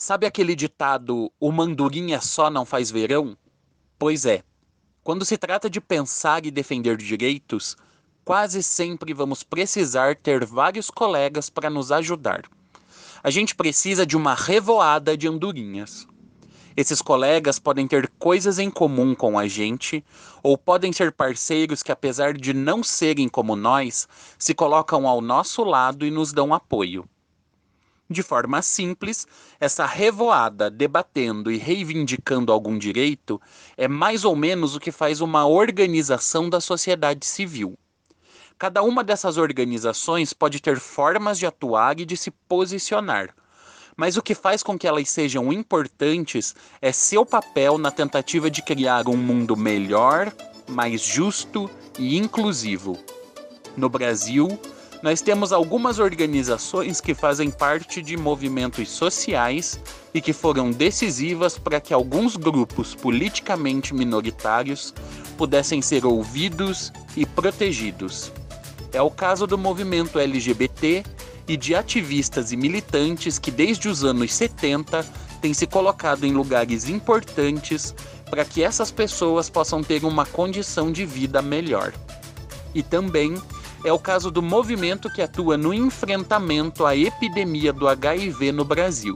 Sabe 0.00 0.26
aquele 0.26 0.54
ditado: 0.54 1.28
o 1.40 1.50
mandurinha 1.50 2.20
só 2.20 2.48
não 2.48 2.64
faz 2.64 2.88
verão? 2.88 3.36
Pois 3.98 4.24
é. 4.24 4.44
Quando 5.02 5.24
se 5.24 5.36
trata 5.36 5.68
de 5.68 5.80
pensar 5.80 6.46
e 6.46 6.52
defender 6.52 6.96
direitos, 6.96 7.76
quase 8.24 8.62
sempre 8.62 9.12
vamos 9.12 9.42
precisar 9.42 10.14
ter 10.14 10.46
vários 10.46 10.88
colegas 10.88 11.50
para 11.50 11.68
nos 11.68 11.90
ajudar. 11.90 12.42
A 13.24 13.28
gente 13.28 13.56
precisa 13.56 14.06
de 14.06 14.16
uma 14.16 14.36
revoada 14.36 15.16
de 15.16 15.26
andorinhas. 15.26 16.06
Esses 16.76 17.02
colegas 17.02 17.58
podem 17.58 17.88
ter 17.88 18.08
coisas 18.20 18.60
em 18.60 18.70
comum 18.70 19.16
com 19.16 19.36
a 19.36 19.48
gente, 19.48 20.04
ou 20.44 20.56
podem 20.56 20.92
ser 20.92 21.10
parceiros 21.10 21.82
que, 21.82 21.90
apesar 21.90 22.34
de 22.34 22.54
não 22.54 22.84
serem 22.84 23.28
como 23.28 23.56
nós, 23.56 24.06
se 24.38 24.54
colocam 24.54 25.08
ao 25.08 25.20
nosso 25.20 25.64
lado 25.64 26.06
e 26.06 26.10
nos 26.12 26.32
dão 26.32 26.54
apoio. 26.54 27.04
De 28.10 28.22
forma 28.22 28.62
simples, 28.62 29.26
essa 29.60 29.84
revoada 29.84 30.70
debatendo 30.70 31.52
e 31.52 31.58
reivindicando 31.58 32.50
algum 32.50 32.78
direito 32.78 33.38
é 33.76 33.86
mais 33.86 34.24
ou 34.24 34.34
menos 34.34 34.74
o 34.74 34.80
que 34.80 34.90
faz 34.90 35.20
uma 35.20 35.46
organização 35.46 36.48
da 36.48 36.58
sociedade 36.58 37.26
civil. 37.26 37.78
Cada 38.58 38.82
uma 38.82 39.04
dessas 39.04 39.36
organizações 39.36 40.32
pode 40.32 40.58
ter 40.60 40.80
formas 40.80 41.38
de 41.38 41.46
atuar 41.46 42.00
e 42.00 42.06
de 42.06 42.16
se 42.16 42.30
posicionar, 42.30 43.34
mas 43.94 44.16
o 44.16 44.22
que 44.22 44.34
faz 44.34 44.62
com 44.62 44.78
que 44.78 44.86
elas 44.86 45.10
sejam 45.10 45.52
importantes 45.52 46.54
é 46.80 46.90
seu 46.92 47.26
papel 47.26 47.76
na 47.76 47.90
tentativa 47.90 48.50
de 48.50 48.62
criar 48.62 49.06
um 49.06 49.16
mundo 49.16 49.54
melhor, 49.54 50.32
mais 50.66 51.02
justo 51.02 51.68
e 51.98 52.16
inclusivo. 52.16 52.96
No 53.76 53.88
Brasil, 53.88 54.58
nós 55.02 55.20
temos 55.20 55.52
algumas 55.52 55.98
organizações 55.98 57.00
que 57.00 57.14
fazem 57.14 57.50
parte 57.50 58.02
de 58.02 58.16
movimentos 58.16 58.88
sociais 58.88 59.78
e 60.12 60.20
que 60.20 60.32
foram 60.32 60.70
decisivas 60.70 61.56
para 61.56 61.80
que 61.80 61.94
alguns 61.94 62.36
grupos 62.36 62.94
politicamente 62.94 63.94
minoritários 63.94 64.92
pudessem 65.36 65.80
ser 65.80 66.04
ouvidos 66.04 66.92
e 67.16 67.24
protegidos. 67.24 68.32
É 68.92 69.00
o 69.00 69.10
caso 69.10 69.46
do 69.46 69.56
movimento 69.56 70.18
LGBT 70.18 71.04
e 71.46 71.56
de 71.56 71.74
ativistas 71.74 72.50
e 72.50 72.56
militantes 72.56 73.38
que, 73.38 73.50
desde 73.50 73.88
os 73.88 74.02
anos 74.02 74.34
70, 74.34 75.06
têm 75.40 75.54
se 75.54 75.66
colocado 75.66 76.24
em 76.24 76.32
lugares 76.32 76.88
importantes 76.88 77.94
para 78.28 78.44
que 78.44 78.62
essas 78.62 78.90
pessoas 78.90 79.48
possam 79.48 79.82
ter 79.82 80.04
uma 80.04 80.26
condição 80.26 80.90
de 80.90 81.06
vida 81.06 81.40
melhor. 81.40 81.92
E 82.74 82.82
também 82.82 83.40
é 83.84 83.92
o 83.92 83.98
caso 83.98 84.30
do 84.30 84.42
movimento 84.42 85.10
que 85.10 85.22
atua 85.22 85.56
no 85.56 85.72
enfrentamento 85.72 86.84
à 86.84 86.96
epidemia 86.96 87.72
do 87.72 87.88
HIV 87.88 88.52
no 88.52 88.64
Brasil. 88.64 89.14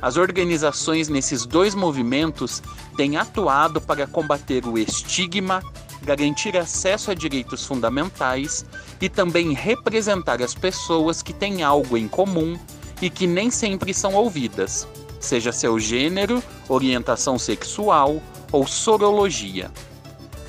As 0.00 0.16
organizações 0.16 1.08
nesses 1.08 1.46
dois 1.46 1.74
movimentos 1.74 2.62
têm 2.96 3.16
atuado 3.16 3.80
para 3.80 4.06
combater 4.06 4.66
o 4.66 4.76
estigma, 4.78 5.62
garantir 6.02 6.56
acesso 6.56 7.10
a 7.10 7.14
direitos 7.14 7.64
fundamentais 7.64 8.64
e 9.00 9.08
também 9.08 9.52
representar 9.52 10.42
as 10.42 10.54
pessoas 10.54 11.22
que 11.22 11.32
têm 11.32 11.62
algo 11.62 11.96
em 11.96 12.06
comum 12.06 12.58
e 13.00 13.10
que 13.10 13.26
nem 13.26 13.50
sempre 13.50 13.92
são 13.92 14.14
ouvidas, 14.14 14.86
seja 15.20 15.52
seu 15.52 15.78
gênero, 15.78 16.42
orientação 16.68 17.38
sexual 17.38 18.20
ou 18.52 18.66
sorologia. 18.66 19.70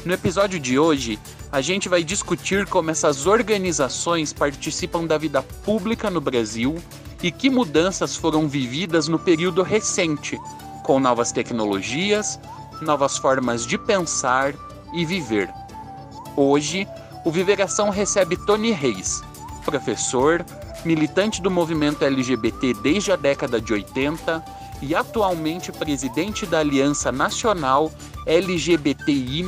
No 0.05 0.13
episódio 0.13 0.59
de 0.59 0.79
hoje, 0.79 1.19
a 1.51 1.59
gente 1.61 1.89
vai 1.89 2.03
discutir 2.03 2.65
como 2.67 2.91
essas 2.91 3.25
organizações 3.25 4.31
participam 4.31 5.05
da 5.05 5.17
vida 5.17 5.41
pública 5.41 6.09
no 6.09 6.21
Brasil 6.21 6.77
e 7.21 7.31
que 7.31 7.49
mudanças 7.49 8.15
foram 8.15 8.47
vividas 8.47 9.07
no 9.07 9.17
período 9.17 9.63
recente, 9.63 10.39
com 10.83 10.99
novas 10.99 11.31
tecnologias, 11.31 12.39
novas 12.81 13.17
formas 13.17 13.65
de 13.65 13.77
pensar 13.77 14.53
e 14.93 15.05
viver. 15.05 15.49
Hoje, 16.35 16.87
o 17.25 17.31
Viveração 17.31 17.89
recebe 17.89 18.37
Tony 18.45 18.71
Reis, 18.71 19.21
professor, 19.65 20.45
militante 20.85 21.41
do 21.41 21.51
movimento 21.51 22.05
LGBT 22.05 22.73
desde 22.75 23.11
a 23.11 23.15
década 23.15 23.59
de 23.59 23.73
80 23.73 24.56
e 24.81 24.95
atualmente 24.95 25.71
presidente 25.71 26.45
da 26.45 26.59
Aliança 26.59 27.11
Nacional 27.11 27.91
LGBTI. 28.25 29.43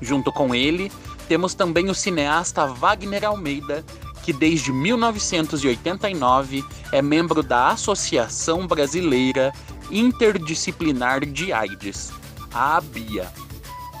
Junto 0.00 0.32
com 0.32 0.54
ele, 0.54 0.90
temos 1.28 1.54
também 1.54 1.88
o 1.88 1.94
cineasta 1.94 2.66
Wagner 2.66 3.24
Almeida, 3.24 3.84
que 4.22 4.32
desde 4.32 4.72
1989 4.72 6.64
é 6.92 7.00
membro 7.00 7.42
da 7.42 7.68
Associação 7.68 8.66
Brasileira 8.66 9.52
Interdisciplinar 9.90 11.24
de 11.24 11.52
AIDS, 11.52 12.12
a 12.52 12.76
ABIA, 12.76 13.32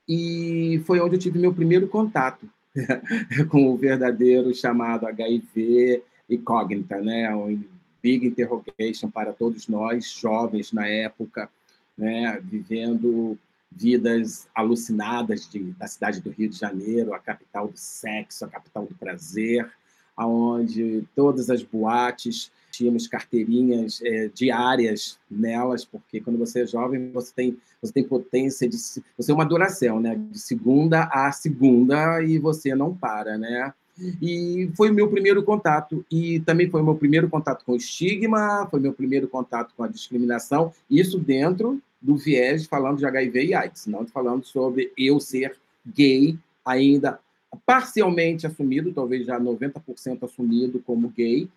e 0.07 0.81
foi 0.85 1.01
onde 1.01 1.15
eu 1.15 1.19
tive 1.19 1.37
meu 1.37 1.53
primeiro 1.53 1.89
contato 1.89 2.49
com 3.49 3.69
o 3.69 3.77
verdadeiro 3.77 4.55
chamado 4.55 5.05
HIV 5.05 6.01
incógnita, 6.29 7.01
né? 7.01 7.35
Um 7.35 7.61
big 8.01 8.25
interrogation 8.25 9.09
para 9.09 9.33
todos 9.33 9.67
nós, 9.67 10.09
jovens 10.09 10.71
na 10.71 10.87
época, 10.87 11.49
né? 11.97 12.39
Vivendo 12.43 13.37
vidas 13.69 14.47
alucinadas 14.55 15.49
de, 15.49 15.59
da 15.73 15.85
cidade 15.85 16.21
do 16.21 16.31
Rio 16.31 16.49
de 16.49 16.57
Janeiro, 16.57 17.13
a 17.13 17.19
capital 17.19 17.67
do 17.67 17.77
sexo, 17.77 18.45
a 18.45 18.47
capital 18.47 18.85
do 18.85 18.95
prazer, 18.95 19.69
aonde 20.15 21.03
todas 21.13 21.49
as 21.49 21.61
boates 21.61 22.51
tínhamos 22.79 23.07
carteirinhas 23.07 24.01
é, 24.01 24.29
diárias 24.33 25.19
nelas, 25.29 25.83
porque 25.83 26.21
quando 26.21 26.39
você 26.39 26.61
é 26.61 26.67
jovem 26.67 27.11
você 27.11 27.33
tem 27.35 27.57
você 27.81 27.91
tem 27.91 28.03
potência 28.03 28.69
de 28.69 28.77
você 29.17 29.31
é 29.31 29.33
uma 29.33 29.45
duração, 29.45 29.99
né, 29.99 30.15
de 30.31 30.39
segunda 30.39 31.03
a 31.11 31.29
segunda 31.33 32.23
e 32.23 32.39
você 32.39 32.73
não 32.73 32.95
para, 32.95 33.37
né? 33.37 33.73
E 34.21 34.71
foi 34.77 34.89
o 34.89 34.93
meu 34.93 35.09
primeiro 35.09 35.43
contato 35.43 36.05
e 36.09 36.39
também 36.39 36.69
foi 36.69 36.81
o 36.81 36.85
meu 36.85 36.95
primeiro 36.95 37.27
contato 37.27 37.65
com 37.65 37.73
o 37.73 37.75
estigma, 37.75 38.65
foi 38.71 38.79
meu 38.79 38.93
primeiro 38.93 39.27
contato 39.27 39.73
com 39.75 39.83
a 39.83 39.89
discriminação, 39.89 40.71
isso 40.89 41.19
dentro 41.19 41.81
do 42.01 42.15
viés 42.15 42.65
falando 42.65 42.99
de 42.99 43.05
HIV 43.05 43.47
e 43.47 43.53
AIDS, 43.53 43.87
não 43.87 44.07
falando 44.07 44.45
sobre 44.45 44.93
eu 44.97 45.19
ser 45.19 45.57
gay 45.85 46.39
ainda 46.65 47.19
parcialmente 47.65 48.47
assumido, 48.47 48.93
talvez 48.93 49.25
já 49.25 49.37
90% 49.37 50.23
assumido 50.23 50.79
como 50.79 51.09
gay. 51.09 51.49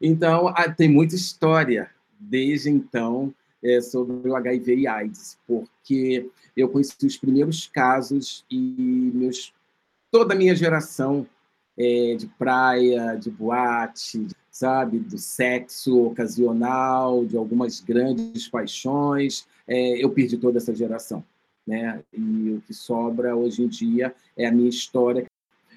Então, 0.00 0.52
tem 0.76 0.88
muita 0.88 1.14
história 1.14 1.90
desde 2.18 2.70
então 2.70 3.34
é, 3.62 3.80
sobre 3.80 4.28
o 4.28 4.36
HIV 4.36 4.76
e 4.76 4.86
AIDS, 4.86 5.38
porque 5.46 6.28
eu 6.56 6.68
conheci 6.68 6.94
os 7.04 7.16
primeiros 7.16 7.66
casos 7.66 8.44
e 8.50 9.10
meus, 9.14 9.52
toda 10.10 10.34
a 10.34 10.36
minha 10.36 10.54
geração 10.54 11.26
é, 11.76 12.14
de 12.16 12.26
praia, 12.26 13.14
de 13.16 13.30
boate, 13.30 14.26
sabe, 14.50 14.98
do 14.98 15.18
sexo 15.18 16.06
ocasional, 16.06 17.24
de 17.24 17.36
algumas 17.36 17.80
grandes 17.80 18.48
paixões, 18.48 19.46
é, 19.66 20.04
eu 20.04 20.10
perdi 20.10 20.36
toda 20.36 20.58
essa 20.58 20.74
geração. 20.74 21.24
Né? 21.66 22.02
E 22.12 22.50
o 22.50 22.62
que 22.66 22.74
sobra 22.74 23.34
hoje 23.36 23.62
em 23.62 23.68
dia 23.68 24.14
é 24.36 24.46
a 24.46 24.52
minha 24.52 24.68
história. 24.68 25.26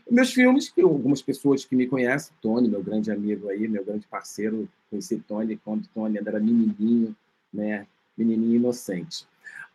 Meus 0.09 0.31
filmes, 0.31 0.69
que 0.69 0.81
algumas 0.81 1.21
pessoas 1.21 1.65
que 1.65 1.75
me 1.75 1.87
conhecem, 1.87 2.35
Tony, 2.41 2.69
meu 2.69 2.83
grande 2.83 3.11
amigo 3.11 3.49
aí, 3.49 3.67
meu 3.67 3.83
grande 3.83 4.05
parceiro, 4.07 4.69
conheci 4.89 5.17
Tony 5.27 5.57
quando 5.57 5.87
Tony 5.93 6.17
ainda 6.17 6.29
era 6.29 6.39
menininho, 6.39 7.15
né? 7.51 7.87
Menininho 8.15 8.55
inocente. 8.55 9.25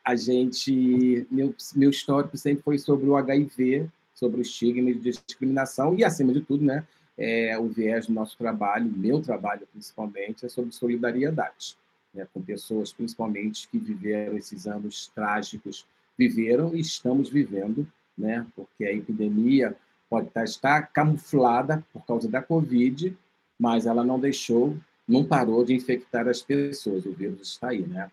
A 0.04 0.14
gente, 0.16 1.26
meu, 1.30 1.54
meu 1.74 1.90
histórico 1.90 2.36
sempre 2.38 2.62
foi 2.62 2.78
sobre 2.78 3.08
o 3.08 3.16
HIV, 3.16 3.88
sobre 4.20 4.40
o 4.40 4.42
estigma 4.42 4.92
de 4.92 4.98
discriminação 4.98 5.94
e, 5.96 6.04
acima 6.04 6.32
de 6.32 6.42
tudo, 6.42 6.62
né, 6.62 6.86
é, 7.16 7.58
o 7.58 7.68
viés 7.68 8.06
do 8.06 8.12
nosso 8.12 8.36
trabalho, 8.36 8.90
meu 8.90 9.20
trabalho 9.20 9.66
principalmente, 9.72 10.44
é 10.44 10.48
sobre 10.48 10.72
solidariedade, 10.72 11.76
né, 12.12 12.26
com 12.32 12.42
pessoas 12.42 12.92
principalmente 12.92 13.66
que 13.68 13.78
viveram 13.78 14.36
esses 14.36 14.66
anos 14.66 15.10
trágicos, 15.14 15.86
viveram 16.18 16.74
e 16.74 16.80
estamos 16.80 17.30
vivendo, 17.30 17.86
né, 18.16 18.46
porque 18.54 18.84
a 18.84 18.92
epidemia 18.92 19.74
pode 20.10 20.28
estar 20.44 20.82
camuflada 20.92 21.84
por 21.92 22.04
causa 22.04 22.28
da 22.28 22.42
Covid, 22.42 23.16
mas 23.56 23.86
ela 23.86 24.02
não 24.04 24.18
deixou, 24.18 24.76
não 25.06 25.24
parou 25.24 25.64
de 25.64 25.72
infectar 25.72 26.26
as 26.28 26.42
pessoas, 26.42 27.06
o 27.06 27.12
vírus 27.12 27.52
está 27.52 27.68
aí, 27.68 27.86
né? 27.86 28.10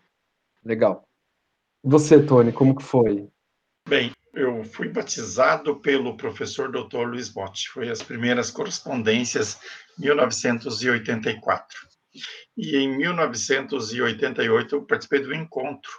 Legal. 0.64 1.04
Você, 1.82 2.22
Tony, 2.22 2.52
como 2.52 2.76
que 2.76 2.82
foi? 2.84 3.28
Bem, 3.88 4.12
eu 4.34 4.62
fui 4.64 4.88
batizado 4.88 5.76
pelo 5.76 6.16
professor 6.16 6.70
Dr. 6.70 7.06
Luiz 7.06 7.28
Botti. 7.28 7.68
Foi 7.70 7.88
as 7.88 8.02
primeiras 8.02 8.50
correspondências 8.50 9.58
1984. 9.98 11.88
E 12.56 12.76
em 12.76 12.96
1988 12.96 14.74
eu 14.74 14.82
participei 14.82 15.20
do 15.20 15.34
encontro 15.34 15.90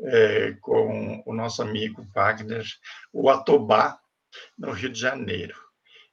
é, 0.00 0.56
com 0.60 1.22
o 1.26 1.34
nosso 1.34 1.60
amigo 1.60 2.06
Wagner, 2.14 2.64
o 3.12 3.28
Atobá, 3.28 3.98
no 4.56 4.72
Rio 4.72 4.90
de 4.90 5.00
Janeiro. 5.00 5.56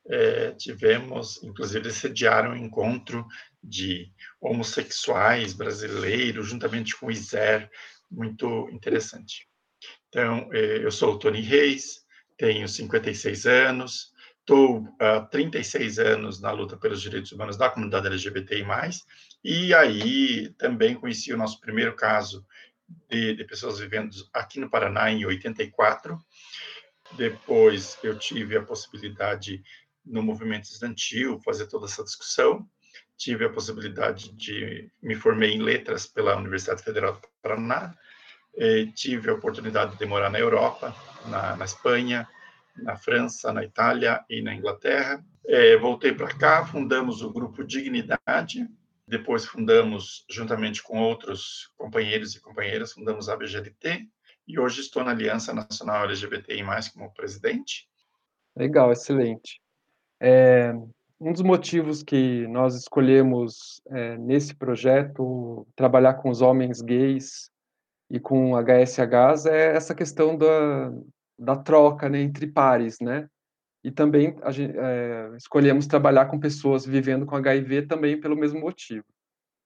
É, 0.08 0.52
tivemos, 0.52 1.42
inclusive, 1.44 1.92
sediaram 1.92 2.52
um 2.52 2.56
encontro 2.56 3.26
de 3.64 4.12
homossexuais 4.40 5.54
brasileiros, 5.54 6.48
juntamente 6.48 6.96
com 6.96 7.08
o 7.08 7.12
ISER, 7.12 7.70
muito 8.10 8.70
interessante. 8.70 9.48
Então, 10.10 10.50
é, 10.54 10.84
eu 10.84 10.92
sou 10.92 11.14
o 11.14 11.20
Tony 11.20 11.42
Reis, 11.42 12.06
tenho 12.38 12.68
56 12.68 13.46
anos, 13.48 14.14
estou 14.40 14.88
há 15.00 15.22
36 15.22 15.98
anos 15.98 16.40
na 16.40 16.52
luta 16.52 16.78
pelos 16.78 17.02
direitos 17.02 17.32
humanos 17.32 17.58
da 17.58 17.70
comunidade 17.70 18.08
LGBTI+, 18.08 18.64
e 19.44 19.74
aí 19.74 20.50
também 20.58 20.96
conheci 20.96 21.34
o 21.34 21.38
nosso 21.38 21.60
primeiro 21.60 21.96
caso 21.96 22.46
de, 23.10 23.36
de 23.36 23.44
pessoas 23.44 23.80
vivendo 23.80 24.12
aqui 24.34 24.60
no 24.60 24.70
Paraná 24.70 25.12
em 25.12 25.26
84. 25.26 26.18
Depois 27.14 27.98
eu 28.04 28.18
tive 28.18 28.58
a 28.58 28.64
possibilidade 28.64 29.64
no 30.06 30.22
movimento 30.22 30.66
estudantil 30.66 31.40
fazer 31.40 31.68
toda 31.68 31.86
essa 31.86 32.04
discussão. 32.04 32.68
Tive 33.18 33.46
a 33.46 33.50
possibilidade 33.50 34.34
de 34.34 34.90
me 35.02 35.16
formei 35.16 35.52
em 35.52 35.62
letras 35.62 36.06
pela 36.06 36.36
Universidade 36.36 36.84
Federal 36.84 37.14
do 37.14 37.28
Paraná 37.42 37.96
eh, 38.58 38.88
tive 38.96 39.30
a 39.30 39.34
oportunidade 39.34 39.98
de 39.98 40.06
morar 40.06 40.30
na 40.30 40.40
Europa, 40.40 40.96
na, 41.28 41.58
na 41.58 41.66
Espanha, 41.66 42.28
na 42.78 42.96
França, 42.96 43.52
na 43.52 43.64
Itália 43.64 44.24
e 44.30 44.42
na 44.42 44.54
Inglaterra. 44.54 45.24
Eh, 45.46 45.78
voltei 45.78 46.14
para 46.14 46.34
cá, 46.34 46.66
fundamos 46.66 47.22
o 47.22 47.32
grupo 47.32 47.64
Dignidade, 47.64 48.68
depois 49.08 49.46
fundamos, 49.46 50.26
juntamente 50.30 50.82
com 50.82 51.00
outros 51.00 51.70
companheiros 51.78 52.36
e 52.36 52.42
companheiras, 52.42 52.94
fundamos 52.94 53.30
a 53.30 53.36
BGLT, 53.36 54.08
e 54.48 54.60
hoje 54.60 54.82
estou 54.82 55.04
na 55.04 55.12
Aliança 55.12 55.54
Nacional 55.54 56.04
LGBTI+, 56.06 56.64
como 56.94 57.14
presidente. 57.14 57.88
Legal, 58.56 58.92
excelente. 58.92 59.60
É, 60.22 60.74
um 61.20 61.34
dos 61.34 61.42
motivos 61.42 62.04
que 62.04 62.48
nós 62.48 62.76
escolhemos 62.76 63.82
é, 63.88 64.18
nesse 64.18 64.56
projeto 64.56 65.68
trabalhar 65.76 66.16
com 66.16 66.30
os 66.30 66.42
homens 66.42 66.82
gays 66.82 67.50
e 68.10 68.20
com 68.20 68.56
HSHs 68.56 69.46
é 69.46 69.76
essa 69.76 69.96
questão 69.96 70.38
da, 70.38 70.92
da 71.38 71.56
troca 71.56 72.08
né, 72.08 72.22
entre 72.22 72.48
pares, 72.48 73.00
né? 73.00 73.28
E 73.84 73.92
também 73.92 74.36
a 74.42 74.50
é, 74.52 75.36
escolhemos 75.38 75.86
trabalhar 75.86 76.26
com 76.26 76.40
pessoas 76.40 76.86
vivendo 76.86 77.26
com 77.26 77.36
HIV 77.36 77.84
também 77.84 78.20
pelo 78.20 78.36
mesmo 78.36 78.60
motivo, 78.60 79.06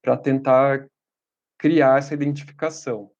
para 0.01 0.17
tentar 0.17 0.87
criar 1.57 1.99
essa 1.99 2.13
identificação. 2.13 3.11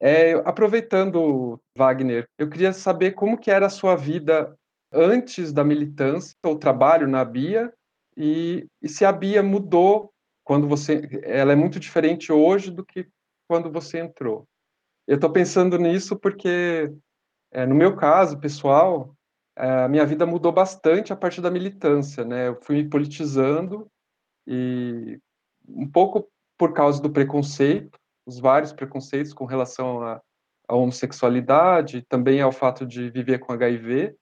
É, 0.00 0.32
aproveitando, 0.44 1.60
Wagner, 1.76 2.26
eu 2.38 2.48
queria 2.48 2.72
saber 2.72 3.12
como 3.12 3.38
que 3.38 3.50
era 3.50 3.66
a 3.66 3.70
sua 3.70 3.96
vida 3.96 4.54
antes 4.92 5.52
da 5.52 5.64
militância, 5.64 6.36
o 6.44 6.56
trabalho 6.56 7.08
na 7.08 7.24
Bia, 7.24 7.72
e, 8.16 8.66
e 8.82 8.88
se 8.88 9.04
a 9.04 9.12
Bia 9.12 9.42
mudou 9.42 10.12
quando 10.44 10.68
você... 10.68 11.08
Ela 11.22 11.52
é 11.52 11.56
muito 11.56 11.80
diferente 11.80 12.30
hoje 12.30 12.70
do 12.70 12.84
que 12.84 13.08
quando 13.48 13.70
você 13.70 13.98
entrou. 13.98 14.46
Eu 15.06 15.16
estou 15.16 15.30
pensando 15.30 15.78
nisso 15.78 16.18
porque, 16.18 16.92
é, 17.50 17.66
no 17.66 17.74
meu 17.74 17.96
caso 17.96 18.38
pessoal, 18.38 19.14
é, 19.56 19.84
a 19.84 19.88
minha 19.88 20.06
vida 20.06 20.26
mudou 20.26 20.52
bastante 20.52 21.12
a 21.12 21.16
partir 21.16 21.40
da 21.40 21.50
militância, 21.50 22.24
né? 22.24 22.48
Eu 22.48 22.60
fui 22.62 22.76
me 22.76 22.88
politizando 22.88 23.86
e 24.46 25.18
um 25.68 25.90
pouco 25.90 26.28
por 26.58 26.72
causa 26.72 27.00
do 27.02 27.10
preconceito, 27.10 27.98
os 28.26 28.38
vários 28.38 28.72
preconceitos 28.72 29.32
com 29.32 29.44
relação 29.44 30.02
à, 30.02 30.20
homossexualidade, 30.68 32.02
também 32.08 32.40
ao 32.40 32.50
fato 32.50 32.86
de 32.86 33.10
viver 33.10 33.38
com 33.38 33.52
HIV, 33.52 34.16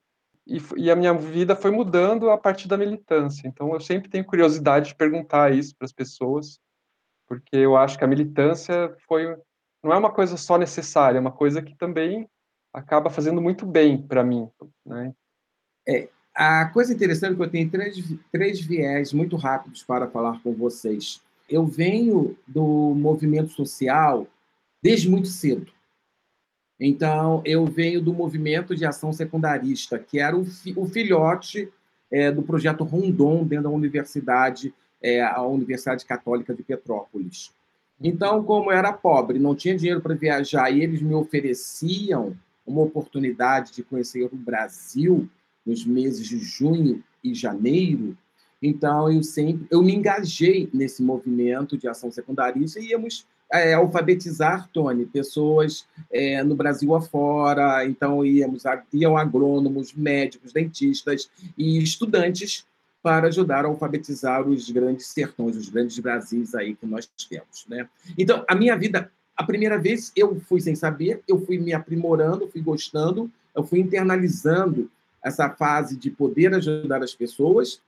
e, 0.45 0.61
e, 0.75 0.91
a 0.91 0.95
minha 0.95 1.13
vida 1.13 1.55
foi 1.55 1.71
mudando 1.71 2.29
a 2.29 2.37
partir 2.37 2.67
da 2.67 2.75
militância. 2.75 3.47
Então, 3.47 3.73
eu 3.73 3.79
sempre 3.79 4.09
tenho 4.09 4.25
curiosidade 4.25 4.89
de 4.89 4.95
perguntar 4.95 5.53
isso 5.53 5.73
para 5.77 5.85
as 5.85 5.93
pessoas, 5.93 6.59
porque 7.25 7.55
eu 7.55 7.77
acho 7.77 7.97
que 7.97 8.03
a 8.03 8.07
militância 8.07 8.93
foi 9.07 9.37
não 9.83 9.91
é 9.91 9.97
uma 9.97 10.11
coisa 10.11 10.37
só 10.37 10.57
necessária, 10.57 11.17
é 11.17 11.21
uma 11.21 11.31
coisa 11.31 11.61
que 11.61 11.75
também 11.75 12.27
acaba 12.73 13.09
fazendo 13.09 13.41
muito 13.41 13.65
bem 13.65 14.01
para 14.01 14.23
mim, 14.23 14.49
né? 14.85 15.13
É, 15.87 16.07
a 16.33 16.65
coisa 16.69 16.93
interessante 16.93 17.33
é 17.33 17.35
que 17.35 17.41
eu 17.41 17.49
tenho 17.49 17.69
três, 17.69 17.97
três 18.31 18.61
viés 18.61 19.11
muito 19.11 19.35
rápidos 19.35 19.83
para 19.83 20.07
falar 20.07 20.41
com 20.41 20.53
vocês. 20.53 21.21
Eu 21.53 21.67
venho 21.67 22.35
do 22.47 22.63
movimento 22.95 23.49
social 23.49 24.27
desde 24.81 25.07
muito 25.09 25.27
cedo. 25.27 25.71
Então, 26.79 27.41
eu 27.45 27.65
venho 27.65 28.01
do 28.01 28.11
movimento 28.11 28.75
de 28.75 28.85
ação 28.85 29.13
secundarista, 29.13 29.99
que 29.99 30.19
era 30.19 30.35
o, 30.35 30.43
fi, 30.43 30.73
o 30.75 30.87
filhote 30.87 31.71
é, 32.11 32.31
do 32.31 32.41
projeto 32.41 32.83
Rondon 32.83 33.45
dentro 33.45 33.65
da 33.65 33.69
universidade 33.69 34.73
é, 34.99 35.21
a 35.21 35.41
Universidade 35.43 36.05
Católica 36.05 36.55
de 36.55 36.63
Petrópolis. 36.63 37.51
Então, 38.01 38.43
como 38.43 38.71
eu 38.71 38.77
era 38.77 38.91
pobre, 38.91 39.37
não 39.37 39.53
tinha 39.53 39.77
dinheiro 39.77 40.01
para 40.01 40.15
viajar 40.15 40.71
e 40.71 40.81
eles 40.81 41.01
me 41.01 41.13
ofereciam 41.13 42.35
uma 42.65 42.81
oportunidade 42.81 43.73
de 43.73 43.83
conhecer 43.83 44.23
o 44.23 44.35
Brasil 44.35 45.29
nos 45.65 45.85
meses 45.85 46.27
de 46.27 46.39
junho 46.39 47.03
e 47.23 47.33
janeiro, 47.33 48.17
então 48.63 49.11
eu 49.11 49.21
sempre 49.21 49.67
eu 49.69 49.83
me 49.83 49.93
engajei 49.93 50.69
nesse 50.73 51.03
movimento 51.03 51.77
de 51.77 51.87
ação 51.87 52.09
secundarista 52.09 52.79
e 52.79 52.87
íamos 52.87 53.27
é, 53.51 53.73
alfabetizar, 53.73 54.67
Tony, 54.73 55.05
pessoas 55.05 55.85
é, 56.11 56.43
no 56.43 56.55
Brasil 56.55 56.95
afora. 56.95 57.85
Então 57.85 58.25
íamos 58.25 58.63
iam 58.91 59.15
agrônomos, 59.15 59.93
médicos, 59.93 60.51
dentistas 60.51 61.29
e 61.55 61.77
estudantes 61.83 62.65
para 63.03 63.27
ajudar 63.27 63.65
a 63.65 63.67
alfabetizar 63.67 64.47
os 64.47 64.71
grandes 64.71 65.07
sertões, 65.07 65.57
os 65.57 65.69
grandes 65.69 65.99
Brasis 65.99 66.55
aí 66.55 66.73
que 66.73 66.85
nós 66.85 67.07
temos, 67.29 67.65
né? 67.67 67.87
Então, 68.17 68.45
a 68.47 68.55
minha 68.55 68.77
vida, 68.77 69.11
a 69.35 69.43
primeira 69.43 69.77
vez 69.77 70.13
eu 70.15 70.39
fui 70.39 70.61
sem 70.61 70.73
saber, 70.73 71.21
eu 71.27 71.37
fui 71.45 71.57
me 71.57 71.73
aprimorando, 71.73 72.47
fui 72.47 72.61
gostando, 72.61 73.29
eu 73.53 73.61
fui 73.61 73.81
internalizando 73.81 74.89
essa 75.21 75.49
fase 75.49 75.97
de 75.97 76.09
poder 76.09 76.53
ajudar 76.55 77.03
as 77.03 77.13
pessoas. 77.13 77.81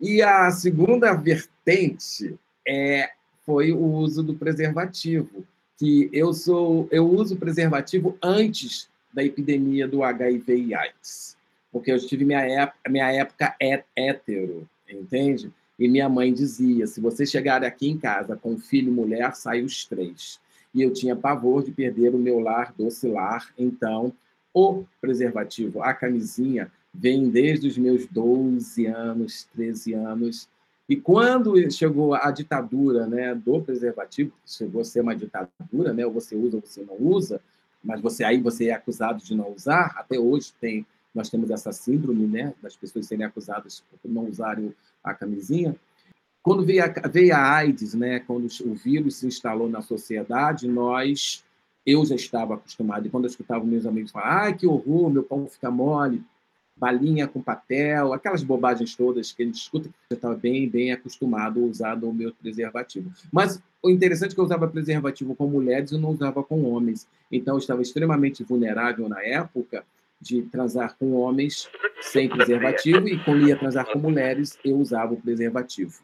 E 0.00 0.22
a 0.22 0.50
segunda 0.50 1.12
vertente 1.14 2.38
é 2.66 3.10
foi 3.44 3.72
o 3.72 3.82
uso 3.82 4.22
do 4.22 4.34
preservativo, 4.34 5.44
que 5.78 6.10
eu 6.12 6.34
sou 6.34 6.86
eu 6.90 7.08
uso 7.08 7.36
preservativo 7.36 8.16
antes 8.22 8.90
da 9.12 9.24
epidemia 9.24 9.88
do 9.88 10.02
HIV 10.02 10.56
e 10.56 10.74
AIDS. 10.74 11.36
porque 11.72 11.92
eu 11.92 11.98
tive 11.98 12.24
minha 12.24 12.40
época, 12.40 12.78
minha 12.88 13.10
época 13.12 13.54
é 13.60 13.84
hétero, 13.96 14.68
entende? 14.88 15.50
E 15.78 15.88
minha 15.88 16.08
mãe 16.08 16.32
dizia: 16.32 16.86
se 16.86 17.00
você 17.00 17.24
chegar 17.24 17.64
aqui 17.64 17.88
em 17.88 17.98
casa 17.98 18.36
com 18.36 18.58
filho 18.58 18.88
e 18.88 18.94
mulher, 18.94 19.34
sai 19.34 19.62
os 19.62 19.84
três. 19.84 20.40
E 20.74 20.82
eu 20.82 20.92
tinha 20.92 21.16
pavor 21.16 21.64
de 21.64 21.70
perder 21.70 22.14
o 22.14 22.18
meu 22.18 22.38
lar 22.38 22.74
docilar, 22.76 23.52
então 23.56 24.12
o 24.52 24.84
preservativo, 25.00 25.82
a 25.82 25.94
camisinha, 25.94 26.70
vem 26.98 27.30
desde 27.30 27.68
os 27.68 27.78
meus 27.78 28.06
12 28.06 28.86
anos, 28.86 29.48
13 29.54 29.94
anos. 29.94 30.48
E 30.88 30.96
quando 30.96 31.70
chegou 31.70 32.14
a 32.14 32.30
ditadura 32.32 33.06
né, 33.06 33.34
do 33.34 33.62
preservativo, 33.62 34.32
chegou 34.44 34.80
a 34.80 34.84
ser 34.84 35.02
uma 35.02 35.14
ditadura, 35.14 35.92
né, 35.92 36.04
ou 36.04 36.12
você 36.12 36.34
usa 36.34 36.56
ou 36.56 36.62
você 36.64 36.82
não 36.82 36.96
usa, 36.98 37.40
mas 37.84 38.00
você 38.00 38.24
aí 38.24 38.40
você 38.40 38.68
é 38.68 38.72
acusado 38.72 39.22
de 39.22 39.34
não 39.34 39.52
usar, 39.52 39.94
até 39.96 40.18
hoje 40.18 40.52
tem 40.60 40.84
nós 41.14 41.30
temos 41.30 41.50
essa 41.50 41.72
síndrome 41.72 42.26
né, 42.26 42.54
das 42.62 42.76
pessoas 42.76 43.06
serem 43.06 43.24
acusadas 43.24 43.82
por 43.90 44.10
não 44.10 44.26
usarem 44.26 44.74
a 45.02 45.14
camisinha. 45.14 45.74
Quando 46.42 46.64
veio 46.64 46.84
a, 46.84 46.88
veio 47.08 47.34
a 47.34 47.56
AIDS, 47.56 47.94
né, 47.94 48.20
quando 48.20 48.46
o 48.46 48.74
vírus 48.74 49.16
se 49.16 49.26
instalou 49.26 49.68
na 49.68 49.80
sociedade, 49.82 50.68
nós, 50.68 51.42
eu 51.84 52.04
já 52.04 52.14
estava 52.14 52.54
acostumado, 52.54 53.06
e 53.06 53.10
quando 53.10 53.24
eu 53.24 53.30
escutava 53.30 53.64
meus 53.64 53.86
amigos 53.86 54.12
falar, 54.12 54.44
ai, 54.44 54.54
que 54.54 54.66
horror, 54.66 55.10
meu 55.10 55.22
pão 55.22 55.46
fica 55.48 55.70
mole, 55.70 56.22
balinha 56.78 57.26
com 57.26 57.40
papel, 57.40 58.12
aquelas 58.12 58.42
bobagens 58.42 58.94
todas 58.94 59.32
que 59.32 59.42
a 59.42 59.46
gente 59.46 59.56
escuta, 59.56 59.90
eu 60.10 60.14
estava 60.14 60.34
bem, 60.34 60.68
bem 60.68 60.92
acostumado 60.92 61.60
a 61.60 61.64
usar 61.64 62.02
o 62.02 62.12
meu 62.12 62.32
preservativo. 62.32 63.10
Mas 63.32 63.60
o 63.82 63.90
interessante 63.90 64.32
é 64.32 64.34
que 64.34 64.40
eu 64.40 64.44
usava 64.44 64.68
preservativo 64.68 65.34
com 65.34 65.46
mulheres 65.46 65.92
e 65.92 65.98
não 65.98 66.10
usava 66.10 66.42
com 66.42 66.64
homens. 66.64 67.06
Então, 67.30 67.54
eu 67.54 67.58
estava 67.58 67.82
extremamente 67.82 68.44
vulnerável 68.44 69.08
na 69.08 69.22
época 69.22 69.84
de 70.20 70.42
transar 70.42 70.96
com 70.98 71.12
homens 71.12 71.68
sem 72.00 72.28
preservativo 72.28 73.08
e 73.08 73.22
quando 73.24 73.46
ia 73.46 73.56
transar 73.56 73.86
com 73.86 73.98
mulheres, 73.98 74.58
eu 74.64 74.76
usava 74.76 75.14
o 75.14 75.20
preservativo. 75.20 76.00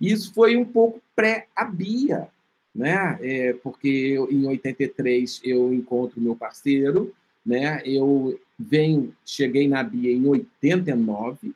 Isso 0.00 0.32
foi 0.34 0.56
um 0.56 0.64
pouco 0.64 1.00
pré-Bia, 1.14 2.28
né? 2.74 3.18
É, 3.20 3.52
porque 3.54 3.88
eu, 3.88 4.30
em 4.30 4.46
83 4.46 5.40
eu 5.44 5.72
encontro 5.72 6.20
meu 6.20 6.36
parceiro, 6.36 7.12
né? 7.48 7.80
Eu 7.84 8.38
venho, 8.58 9.16
cheguei 9.24 9.66
na 9.66 9.82
Bia 9.82 10.12
em 10.12 10.26
89, 10.26 11.54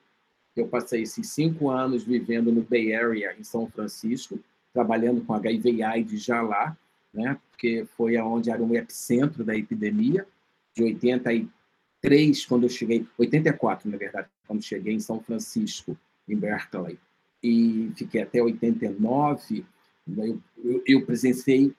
eu 0.57 0.67
passei 0.67 1.03
esses 1.03 1.29
cinco 1.29 1.69
anos 1.69 2.03
vivendo 2.03 2.51
no 2.51 2.63
Bay 2.63 2.95
Area, 2.95 3.37
em 3.39 3.45
São 3.45 3.67
Francisco, 3.67 4.41
trabalhando 4.73 5.21
com 5.21 5.35
HIV/AIDS 5.35 6.23
já 6.25 6.41
lá, 6.41 6.77
né? 7.13 7.39
Porque 7.51 7.87
foi 7.97 8.17
aonde 8.17 8.51
era 8.51 8.63
o 8.63 8.75
epicentro 8.75 9.45
da 9.45 9.55
epidemia 9.55 10.27
de 10.75 10.83
83 10.83 11.51
83, 12.03 12.47
quando 12.47 12.65
eu 12.65 12.69
cheguei, 12.69 13.07
84, 13.17 13.89
na 13.89 13.97
verdade, 13.97 14.29
quando 14.47 14.63
cheguei 14.63 14.95
em 14.95 15.01
São 15.01 15.21
Francisco, 15.21 15.97
em 16.29 16.37
Berkeley, 16.37 16.99
e 17.43 17.93
fiquei 17.97 18.23
até 18.23 18.43
89, 18.43 19.65
né, 20.07 20.29
eu, 20.29 20.41
eu, 20.65 20.83
eu 20.87 21.07
presenciei 21.07 21.73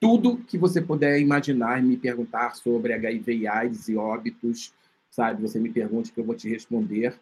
tudo 0.00 0.38
que 0.38 0.56
você 0.56 0.80
puder 0.80 1.18
imaginar 1.20 1.82
me 1.82 1.96
perguntar 1.96 2.54
sobre 2.54 2.92
HIV, 2.92 3.46
AIDS 3.46 3.88
e 3.88 3.96
óbitos, 3.96 4.72
sabe? 5.10 5.42
Você 5.42 5.58
me 5.58 5.70
pergunte 5.70 6.12
que 6.12 6.20
eu 6.20 6.24
vou 6.24 6.34
te 6.34 6.48
responder 6.48 7.18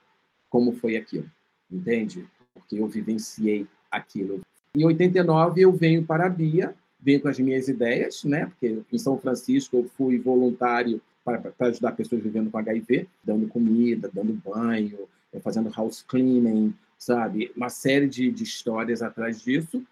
como 0.51 0.73
foi 0.73 0.97
aquilo, 0.97 1.31
entende? 1.71 2.27
Porque 2.53 2.79
eu 2.79 2.87
vivenciei 2.87 3.67
aquilo. 3.91 4.41
Em 4.75 4.85
89 4.85 5.61
eu 5.61 5.73
venho 5.73 6.05
para 6.05 6.27
a 6.27 6.29
Bia, 6.29 6.75
venho 7.01 7.21
com 7.21 7.29
as 7.29 7.39
minhas 7.39 7.69
ideias, 7.69 8.25
né? 8.25 8.47
Porque 8.47 8.83
em 8.93 8.99
São 8.99 9.19
Francisco 9.19 9.77
eu 9.77 9.91
fui 9.97 10.19
voluntário 10.19 11.01
para 11.25 11.53
ajudar 11.61 11.93
pessoas 11.93 12.23
vivendo 12.23 12.51
com 12.51 12.59
HIV, 12.59 13.09
dando 13.25 13.49
comida, 13.49 14.11
dando 14.13 14.33
banho, 14.33 15.09
fazendo 15.43 15.71
house 15.71 16.03
cleaning, 16.03 16.73
sabe? 16.99 17.51
Uma 17.57 17.69
série 17.69 18.09
de, 18.09 18.31
de 18.31 18.45
histórias 18.45 19.03
atrás 19.03 19.43
disso. 19.43 19.83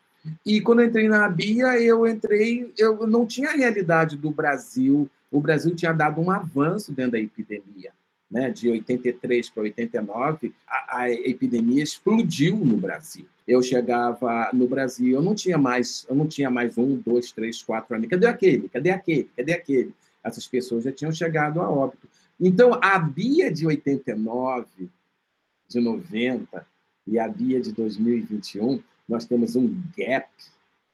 E 0.44 0.60
quando 0.60 0.80
eu 0.80 0.86
entrei 0.86 1.08
na 1.08 1.28
Bia, 1.28 1.78
eu 1.80 2.06
entrei, 2.06 2.72
eu 2.78 3.06
não 3.06 3.26
tinha 3.26 3.50
a 3.50 3.56
realidade 3.56 4.16
do 4.16 4.30
Brasil. 4.30 5.08
O 5.30 5.40
Brasil 5.40 5.74
tinha 5.74 5.92
dado 5.92 6.20
um 6.20 6.30
avanço 6.30 6.92
dentro 6.92 7.12
da 7.12 7.18
epidemia. 7.18 7.92
Né, 8.30 8.50
de 8.50 8.68
83 8.68 9.48
para 9.50 9.62
89, 9.62 10.52
a, 10.66 10.98
a, 10.98 11.10
epidemia 11.10 11.84
explodiu 11.84 12.56
no 12.56 12.76
Brasil. 12.76 13.26
Eu 13.46 13.62
chegava 13.62 14.50
no 14.52 14.66
Brasil, 14.66 15.14
eu 15.14 15.22
não 15.22 15.36
tinha 15.36 15.56
mais, 15.56 16.04
eu 16.08 16.16
não 16.16 16.26
tinha 16.26 16.50
mais 16.50 16.76
um, 16.76 16.96
dois, 16.96 17.30
três, 17.30 17.62
quatro 17.62 17.94
anos. 17.94 18.08
Cadê 18.08 18.26
aquele? 18.26 18.68
Cadê 18.70 18.90
aquele? 18.90 19.30
Cadê 19.36 19.52
aquele? 19.52 19.94
essas 20.24 20.46
pessoas 20.46 20.82
já 20.82 20.90
tinham 20.90 21.12
chegado 21.12 21.60
a 21.60 21.68
óbito. 21.68 22.08
Então, 22.40 22.80
a 22.82 22.98
Bia 22.98 23.52
de 23.52 23.66
89, 23.66 24.66
de 25.68 25.80
90 25.80 26.66
e 27.06 27.18
a 27.18 27.28
Bia 27.28 27.60
de 27.60 27.70
2021, 27.72 28.82
nós 29.08 29.24
temos 29.24 29.56
um 29.56 29.82
gap, 29.96 30.28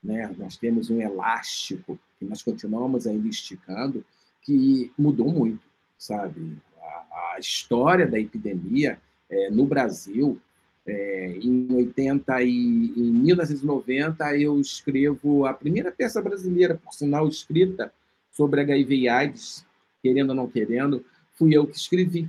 né? 0.02 0.34
nós 0.38 0.56
temos 0.56 0.90
um 0.90 1.00
elástico 1.00 1.98
que 2.18 2.24
nós 2.24 2.42
continuamos 2.42 3.06
ainda 3.06 3.28
esticando, 3.28 4.04
que 4.42 4.92
mudou 4.98 5.30
muito, 5.30 5.62
sabe? 5.96 6.58
A, 6.78 7.34
a 7.34 7.38
história 7.38 8.06
da 8.06 8.18
epidemia 8.18 9.00
é, 9.28 9.50
no 9.50 9.64
Brasil, 9.64 10.40
é, 10.86 11.38
em 11.38 11.72
80 11.72 12.42
e 12.42 12.48
em 12.48 13.12
1990 13.12 14.36
eu 14.38 14.60
escrevo 14.60 15.46
a 15.46 15.54
primeira 15.54 15.92
peça 15.92 16.20
brasileira, 16.20 16.74
por 16.74 16.92
sinal 16.92 17.28
escrita 17.28 17.92
sobre 18.32 18.60
HIV 18.60 18.96
e 18.96 19.08
AIDS, 19.08 19.66
querendo 20.02 20.30
ou 20.30 20.36
não 20.36 20.48
querendo, 20.48 21.04
fui 21.34 21.54
eu 21.54 21.66
que 21.66 21.76
escrevi. 21.76 22.28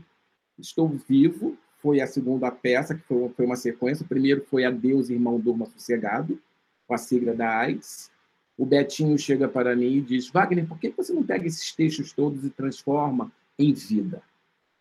Estou 0.59 0.89
Vivo 0.89 1.57
foi 1.81 2.01
a 2.01 2.07
segunda 2.07 2.51
peça, 2.51 2.95
que 2.95 3.01
foi, 3.01 3.45
uma 3.45 3.55
sequência. 3.55 4.03
O 4.03 4.07
primeiro 4.07 4.45
foi 4.49 4.65
Adeus, 4.65 5.09
Irmão 5.09 5.39
Durma 5.39 5.65
Sossegado, 5.65 6.39
com 6.87 6.93
a 6.93 6.97
sigla 6.97 7.33
da 7.33 7.57
AIDS. 7.57 8.11
O 8.57 8.65
Betinho 8.65 9.17
chega 9.17 9.47
para 9.47 9.75
mim 9.75 9.97
e 9.97 10.01
diz: 10.01 10.29
Wagner, 10.29 10.67
por 10.67 10.79
que 10.79 10.89
você 10.89 11.13
não 11.13 11.23
pega 11.23 11.47
esses 11.47 11.71
textos 11.73 12.13
todos 12.13 12.45
e 12.45 12.49
transforma 12.49 13.31
em 13.57 13.73
vida? 13.73 14.21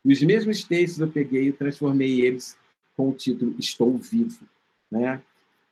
E 0.05 0.13
os 0.13 0.23
mesmos 0.23 0.65
textos 0.65 1.01
eu 1.01 1.09
peguei 1.09 1.49
e 1.49 1.53
transformei 1.53 2.21
eles 2.23 2.57
com 2.97 3.11
o 3.11 3.13
título 3.13 3.55
Estou 3.59 3.97
Vivo. 3.97 4.45
Né? 4.91 5.23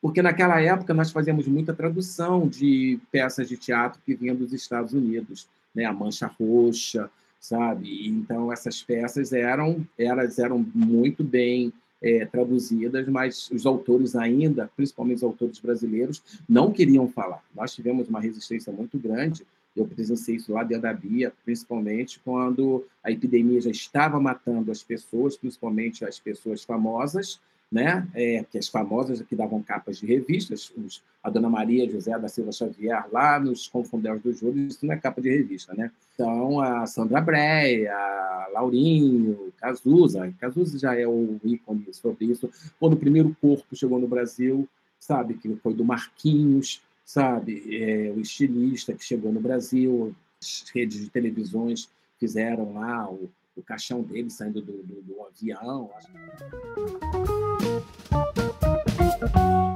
porque 0.00 0.22
naquela 0.22 0.60
época 0.60 0.94
nós 0.94 1.10
fazíamos 1.10 1.46
muita 1.46 1.74
tradução 1.74 2.48
de 2.48 3.00
peças 3.10 3.48
de 3.48 3.56
teatro 3.56 4.00
que 4.04 4.14
vinham 4.14 4.36
dos 4.36 4.52
Estados 4.52 4.92
Unidos, 4.92 5.48
né? 5.74 5.84
A 5.84 5.92
Mancha 5.92 6.26
Roxa, 6.26 7.10
sabe? 7.40 8.06
Então 8.08 8.52
essas 8.52 8.82
peças 8.82 9.32
eram 9.32 9.86
elas 9.98 10.38
eram 10.38 10.64
muito 10.74 11.22
bem 11.22 11.72
é, 12.00 12.24
traduzidas, 12.26 13.08
mas 13.08 13.50
os 13.50 13.66
autores 13.66 14.14
ainda, 14.14 14.70
principalmente 14.76 15.18
os 15.18 15.24
autores 15.24 15.58
brasileiros, 15.58 16.22
não 16.48 16.70
queriam 16.70 17.08
falar. 17.08 17.42
Nós 17.54 17.74
tivemos 17.74 18.08
uma 18.08 18.20
resistência 18.20 18.72
muito 18.72 18.98
grande. 18.98 19.46
Eu 19.76 19.86
presenciei 19.86 20.36
isso 20.36 20.52
lá 20.52 20.64
dentro 20.64 20.82
da 20.82 20.92
Bia, 20.92 21.32
principalmente 21.44 22.20
quando 22.24 22.84
a 23.02 23.10
epidemia 23.10 23.60
já 23.60 23.70
estava 23.70 24.18
matando 24.18 24.70
as 24.70 24.82
pessoas, 24.82 25.36
principalmente 25.36 26.04
as 26.04 26.18
pessoas 26.18 26.64
famosas, 26.64 27.40
né? 27.70 28.08
É, 28.14 28.44
que 28.50 28.58
as 28.58 28.68
famosas 28.68 29.20
que 29.20 29.36
davam 29.36 29.62
capas 29.62 29.98
de 29.98 30.06
revistas, 30.06 30.72
os, 30.76 31.02
a 31.22 31.28
Dona 31.28 31.50
Maria 31.50 31.90
José 31.90 32.18
da 32.18 32.28
Silva 32.28 32.50
Xavier, 32.50 33.04
lá 33.12 33.38
nos 33.38 33.68
Confundéus 33.68 34.22
do 34.22 34.32
Júlio, 34.32 34.66
isso 34.66 34.84
não 34.86 34.94
é 34.94 34.96
capa 34.96 35.20
de 35.20 35.28
revista, 35.28 35.74
né? 35.74 35.90
Então, 36.14 36.60
a 36.60 36.86
Sandra 36.86 37.20
Breia, 37.20 37.94
a 37.94 38.48
Laurinho, 38.52 39.52
Cazuza, 39.58 40.32
Cazuza 40.40 40.78
já 40.78 40.98
é 40.98 41.06
o 41.06 41.38
ícone 41.44 41.86
sobre 41.92 42.26
isso. 42.26 42.50
Quando 42.80 42.94
o 42.94 42.98
primeiro 42.98 43.36
corpo 43.40 43.76
chegou 43.76 43.98
no 43.98 44.08
Brasil, 44.08 44.66
sabe, 44.98 45.34
que 45.34 45.54
foi 45.56 45.74
do 45.74 45.84
Marquinhos, 45.84 46.82
sabe, 47.04 47.62
é, 47.70 48.10
o 48.10 48.20
estilista 48.20 48.94
que 48.94 49.04
chegou 49.04 49.32
no 49.32 49.40
Brasil, 49.40 50.14
as 50.40 50.64
redes 50.74 51.00
de 51.00 51.10
televisões 51.10 51.88
fizeram 52.18 52.74
lá 52.74 53.08
o, 53.10 53.30
o 53.56 53.62
caixão 53.62 54.02
dele 54.02 54.30
saindo 54.30 54.60
do, 54.62 54.82
do, 54.82 55.02
do 55.02 55.22
avião. 55.22 55.90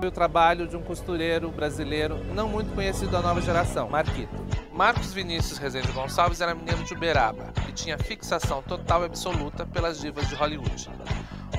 O 0.06 0.10
trabalho 0.10 0.66
de 0.66 0.76
um 0.76 0.82
costureiro 0.82 1.50
brasileiro 1.50 2.22
não 2.34 2.48
muito 2.48 2.74
conhecido 2.74 3.10
da 3.10 3.20
nova 3.20 3.40
geração, 3.40 3.88
Marquito. 3.88 4.34
Marcos 4.72 5.12
Vinícius 5.12 5.58
Rezende 5.58 5.90
Gonçalves 5.92 6.40
era 6.40 6.54
menino 6.54 6.84
de 6.84 6.94
Uberaba 6.94 7.52
e 7.68 7.72
tinha 7.72 7.98
fixação 7.98 8.62
total 8.62 9.02
e 9.02 9.06
absoluta 9.06 9.64
pelas 9.64 10.00
divas 10.00 10.28
de 10.28 10.34
Hollywood. 10.34 10.90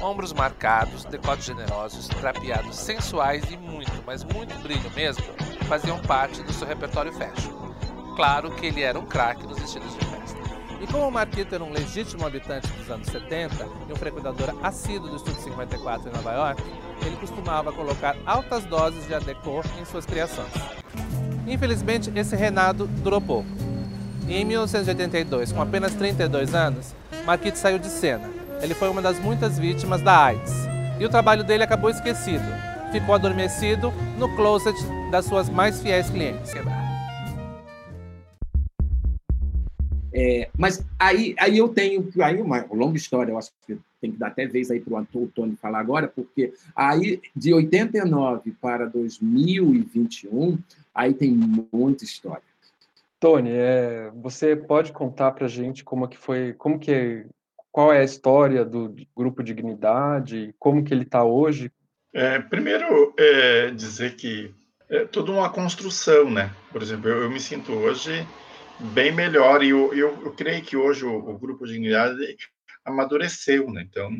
Ombros 0.02 0.34
marcados, 0.34 1.06
decotes 1.06 1.46
generosos, 1.46 2.08
trapeados 2.08 2.76
sensuais 2.76 3.50
e 3.50 3.58
muito, 3.58 4.04
mas 4.06 4.24
muito 4.24 4.54
brilho 4.62 4.92
mesmo, 4.92 5.24
faziam 5.68 6.00
parte 6.00 6.44
do 6.44 6.52
seu 6.52 6.68
repertório 6.68 7.14
fashion. 7.14 7.54
Claro 8.16 8.54
que 8.56 8.68
ele 8.68 8.82
era 8.82 9.00
um 9.00 9.06
craque 9.06 9.48
nos 9.48 9.58
estilos 9.60 9.98
de 9.98 10.06
e 10.84 10.88
como 10.88 11.08
o 11.08 11.12
Marquito 11.12 11.56
era 11.56 11.64
um 11.64 11.72
legítimo 11.72 12.26
habitante 12.28 12.68
dos 12.74 12.90
anos 12.90 13.08
70 13.08 13.66
e 13.90 13.94
um 13.94 13.96
frequentador 13.96 14.56
assíduo 14.62 15.10
do 15.10 15.16
Estúdio 15.16 15.42
54 15.42 16.10
em 16.10 16.14
Nova 16.14 16.32
York, 16.34 16.64
ele 17.06 17.16
costumava 17.16 17.72
colocar 17.72 18.16
altas 18.26 18.66
doses 18.66 19.08
de 19.08 19.16
ADECO 19.16 19.64
em 19.82 19.86
suas 19.86 20.06
criações. 20.06 20.52
Infelizmente, 21.48 22.12
esse 22.16 22.36
reinado 22.36 22.86
durou 22.86 23.20
pouco. 23.20 23.50
E 24.28 24.36
em 24.36 24.46
1982, 24.46 25.52
com 25.52 25.62
apenas 25.62 25.94
32 25.96 26.54
anos, 26.54 26.94
Marquito 27.26 27.58
saiu 27.58 27.80
de 27.80 27.88
cena 27.88 28.44
ele 28.64 28.74
foi 28.74 28.90
uma 28.90 29.02
das 29.02 29.20
muitas 29.20 29.60
vítimas 29.60 30.02
da 30.02 30.26
AIDS. 30.26 30.54
E 30.98 31.06
o 31.06 31.10
trabalho 31.10 31.44
dele 31.44 31.64
acabou 31.64 31.90
esquecido. 31.90 32.46
Ficou 32.94 33.14
adormecido 33.14 33.94
no 34.18 34.34
closet 34.38 34.78
das 35.12 35.26
suas 35.26 35.50
mais 35.50 35.82
fiéis 35.82 36.10
clientes. 36.10 36.54
É, 40.14 40.50
mas 40.56 40.86
aí, 41.00 41.34
aí 41.40 41.58
eu 41.58 41.68
tenho 41.70 42.08
aí 42.22 42.40
uma 42.40 42.64
longa 42.72 42.96
história, 42.96 43.32
eu 43.32 43.38
acho 43.38 43.52
que 43.66 43.78
tem 44.00 44.12
que 44.12 44.18
dar 44.18 44.28
até 44.28 44.46
vez 44.46 44.70
aí 44.70 44.80
para 44.80 45.06
o 45.14 45.28
Tony 45.28 45.56
falar 45.56 45.80
agora, 45.80 46.08
porque 46.08 46.54
aí 46.76 47.20
de 47.36 47.54
89 47.54 48.52
para 48.62 48.86
2021, 48.86 50.60
aí 50.94 51.14
tem 51.14 51.32
muita 51.72 52.04
história. 52.04 52.44
Tony, 53.20 53.52
é, 53.54 54.12
você 54.16 54.56
pode 54.56 54.92
contar 54.92 55.32
para 55.32 55.46
a 55.46 55.50
gente 55.50 55.84
como 55.84 56.08
que 56.08 56.18
foi, 56.18 56.54
como 56.54 56.78
que 56.78 57.26
qual 57.72 57.92
é 57.92 58.02
a 58.02 58.04
história 58.04 58.64
do 58.64 58.94
grupo 59.18 59.42
Dignidade, 59.42 60.54
como 60.60 60.84
que 60.84 60.94
ele 60.94 61.04
está 61.04 61.24
hoje? 61.24 61.72
É, 62.14 62.38
primeiro, 62.38 63.16
é, 63.18 63.72
dizer 63.72 64.16
que 64.16 64.54
é 64.88 65.06
toda 65.06 65.32
uma 65.32 65.50
construção, 65.50 66.30
né? 66.30 66.52
Por 66.72 66.84
exemplo, 66.84 67.10
eu, 67.10 67.24
eu 67.24 67.32
me 67.32 67.40
sinto 67.40 67.72
hoje 67.72 68.28
bem 68.80 69.12
melhor 69.12 69.64
e 69.64 69.70
eu, 69.70 69.94
eu, 69.94 70.22
eu 70.24 70.34
creio 70.34 70.64
que 70.64 70.76
hoje 70.76 71.06
o, 71.06 71.16
o, 71.16 71.38
grupo 71.38 71.66
Dignidade 71.66 72.38
amadureceu, 72.84 73.70
né? 73.72 73.86
Então, 73.90 74.12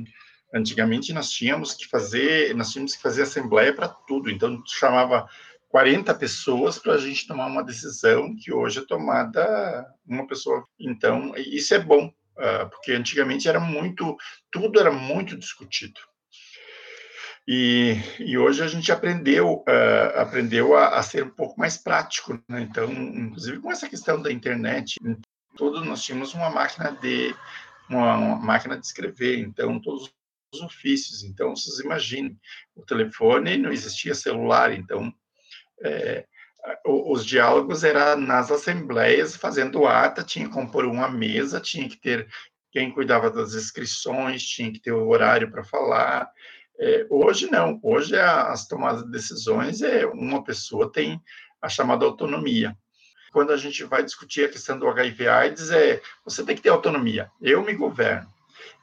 antigamente 0.54 1.12
nós 1.14 1.30
tínhamos 1.30 1.74
que 1.74 1.88
fazer, 1.88 2.56
nós 2.56 2.72
tínhamos 2.72 2.96
que 2.96 3.02
fazer 3.02 3.24
assembleia 3.24 3.74
para 3.74 3.88
tudo. 3.88 4.30
Então, 4.30 4.62
chamava 4.66 5.28
40 5.70 6.14
pessoas 6.16 6.78
para 6.78 6.94
a 6.94 6.98
gente 6.98 7.28
tomar 7.28 7.48
uma 7.48 7.64
decisão 7.64 8.36
que 8.36 8.54
hoje 8.54 8.80
é 8.80 8.86
tomada 8.86 9.86
uma 10.06 10.28
pessoa. 10.28 10.66
Então, 10.80 11.34
isso 11.36 11.74
é 11.74 11.80
bom, 11.80 12.08
uh, 12.08 12.70
porque 12.70 12.92
antigamente 12.92 13.50
era 13.50 13.60
muito, 13.60 14.16
tudo 14.52 14.80
era 14.80 14.92
muito 14.92 15.36
discutido. 15.36 16.00
E, 17.48 17.98
e 18.20 18.38
hoje 18.38 18.64
a 18.64 18.68
gente 18.68 18.92
aprendeu, 18.92 19.64
uh, 19.68 20.20
aprendeu 20.20 20.78
a, 20.78 20.98
a, 20.98 21.04
ser 21.04 21.24
um 21.24 21.30
pouco 21.30 21.60
mais 21.60 21.78
prático. 21.78 22.42
Né? 22.48 22.62
Então, 22.62 22.92
inclusive 22.92 23.60
com 23.60 23.72
essa 23.72 23.90
questão 23.90 24.22
da 24.22 24.32
internet, 24.32 24.98
todos 25.58 25.86
nós 25.86 26.02
tínhamos 26.04 26.34
uma 26.34 26.50
máquina 26.50 26.92
de 27.02 27.36
uma, 27.90 28.18
uma 28.18 28.36
máquina 28.38 28.78
de 28.78 28.86
escrever. 28.86 29.40
Então, 29.40 29.80
todos 29.80 30.14
os 30.54 30.62
ofícios. 30.62 31.24
Então, 31.24 31.56
vocês 31.56 31.80
imaginem, 31.80 32.40
o 32.76 32.86
telefone 32.86 33.58
não 33.58 33.72
existia 33.72 34.16
celular, 34.16 34.72
então 34.72 35.14
é, 35.84 36.26
os 36.86 37.26
diálogos 37.26 37.84
eram 37.84 38.22
nas 38.22 38.50
assembleias, 38.50 39.36
fazendo 39.36 39.86
ata, 39.86 40.24
tinha 40.24 40.48
que 40.48 40.54
compor 40.54 40.86
uma 40.86 41.10
mesa, 41.10 41.60
tinha 41.60 41.90
que 41.90 41.98
ter 41.98 42.28
quem 42.72 42.92
cuidava 42.92 43.30
das 43.30 43.54
inscrições, 43.54 44.44
tinha 44.44 44.72
que 44.72 44.80
ter 44.80 44.92
o 44.92 45.08
horário 45.08 45.52
para 45.52 45.64
falar. 45.64 46.30
É, 46.80 47.06
hoje 47.10 47.50
não, 47.50 47.80
hoje 47.84 48.18
as 48.18 48.68
tomadas 48.68 49.04
de 49.04 49.12
decisões 49.12 49.82
é 49.82 50.06
uma 50.06 50.44
pessoa 50.44 50.92
tem 50.92 51.22
a 51.62 51.70
chamada 51.70 52.06
autonomia. 52.06 52.76
Quando 53.32 53.52
a 53.52 53.58
gente 53.58 53.84
vai 53.84 54.04
discutir 54.04 54.46
a 54.46 54.50
questão 54.50 54.78
do 54.78 54.88
HIV/AIDS, 54.88 55.72
é 55.72 56.02
você 56.24 56.44
tem 56.44 56.56
que 56.56 56.62
ter 56.62 56.70
autonomia. 56.70 57.32
Eu 57.42 57.64
me 57.64 57.74
governo. 57.74 58.28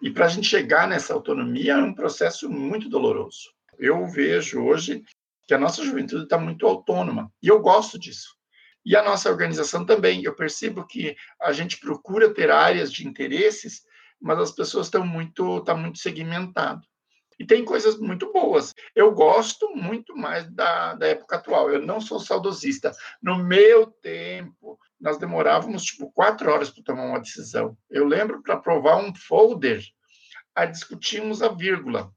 E 0.03 0.11
para 0.11 0.27
a 0.27 0.29
gente 0.29 0.49
chegar 0.49 0.89
nessa 0.89 1.13
autonomia 1.13 1.75
é 1.75 1.77
um 1.77 1.95
processo 1.95 2.49
muito 2.49 2.89
doloroso. 2.89 3.51
Eu 3.79 4.07
vejo 4.07 4.63
hoje 4.63 5.05
que 5.47 5.55
a 5.55 5.59
nossa 5.59 5.85
juventude 5.85 6.25
está 6.25 6.39
muito 6.39 6.67
autônoma, 6.67 7.33
e 7.43 7.49
eu 7.49 7.61
gosto 7.61 7.99
disso. 7.99 8.37
E 8.85 8.97
a 8.97 9.03
nossa 9.03 9.29
organização 9.29 9.85
também. 9.85 10.23
Eu 10.23 10.35
percebo 10.35 10.87
que 10.87 11.17
a 11.41 11.53
gente 11.53 11.79
procura 11.79 12.33
ter 12.33 12.51
áreas 12.51 12.93
de 12.93 13.07
interesses, 13.07 13.83
mas 14.21 14.39
as 14.39 14.53
pessoas 14.53 14.87
estão 14.87 15.05
muito, 15.05 15.61
tá 15.63 15.75
muito 15.75 15.99
segmentado. 15.99 16.87
E 17.41 17.47
tem 17.47 17.65
coisas 17.65 17.99
muito 17.99 18.31
boas. 18.35 18.75
Eu 18.95 19.13
gosto 19.13 19.75
muito 19.75 20.15
mais 20.15 20.47
da, 20.53 20.93
da 20.93 21.07
época 21.07 21.37
atual. 21.37 21.71
Eu 21.71 21.81
não 21.81 21.99
sou 21.99 22.21
saudosista. 22.21 22.93
No 23.23 23.43
meu 23.43 23.87
tempo, 23.87 24.79
nós 25.01 25.17
demorávamos 25.17 25.83
tipo 25.85 26.13
quatro 26.13 26.51
horas 26.51 26.69
para 26.69 26.85
tomar 26.85 27.07
uma 27.07 27.19
decisão. 27.19 27.79
Eu 27.89 28.05
lembro 28.05 28.43
para 28.43 28.57
aprovar 28.57 29.03
um 29.03 29.15
folder, 29.15 29.83
a 30.55 30.67
discutimos 30.67 31.43
a 31.43 31.49
vírgula. 31.49 32.13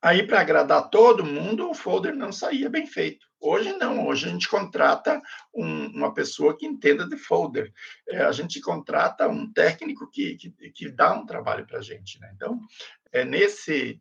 Aí, 0.00 0.24
para 0.24 0.40
agradar 0.40 0.88
todo 0.88 1.24
mundo, 1.24 1.68
o 1.68 1.74
folder 1.74 2.14
não 2.14 2.30
saía 2.30 2.70
bem 2.70 2.86
feito. 2.86 3.26
Hoje 3.40 3.72
não, 3.72 4.06
hoje 4.06 4.26
a 4.26 4.30
gente 4.30 4.48
contrata 4.48 5.20
um, 5.52 5.86
uma 5.88 6.14
pessoa 6.14 6.56
que 6.56 6.64
entenda 6.64 7.08
de 7.08 7.16
folder. 7.16 7.72
É, 8.08 8.22
a 8.22 8.30
gente 8.30 8.60
contrata 8.60 9.26
um 9.26 9.52
técnico 9.52 10.08
que, 10.12 10.36
que, 10.36 10.50
que 10.70 10.90
dá 10.90 11.12
um 11.12 11.26
trabalho 11.26 11.66
para 11.66 11.78
a 11.78 11.82
gente. 11.82 12.20
Né? 12.20 12.30
Então, 12.36 12.60
é 13.10 13.24
nesse, 13.24 14.00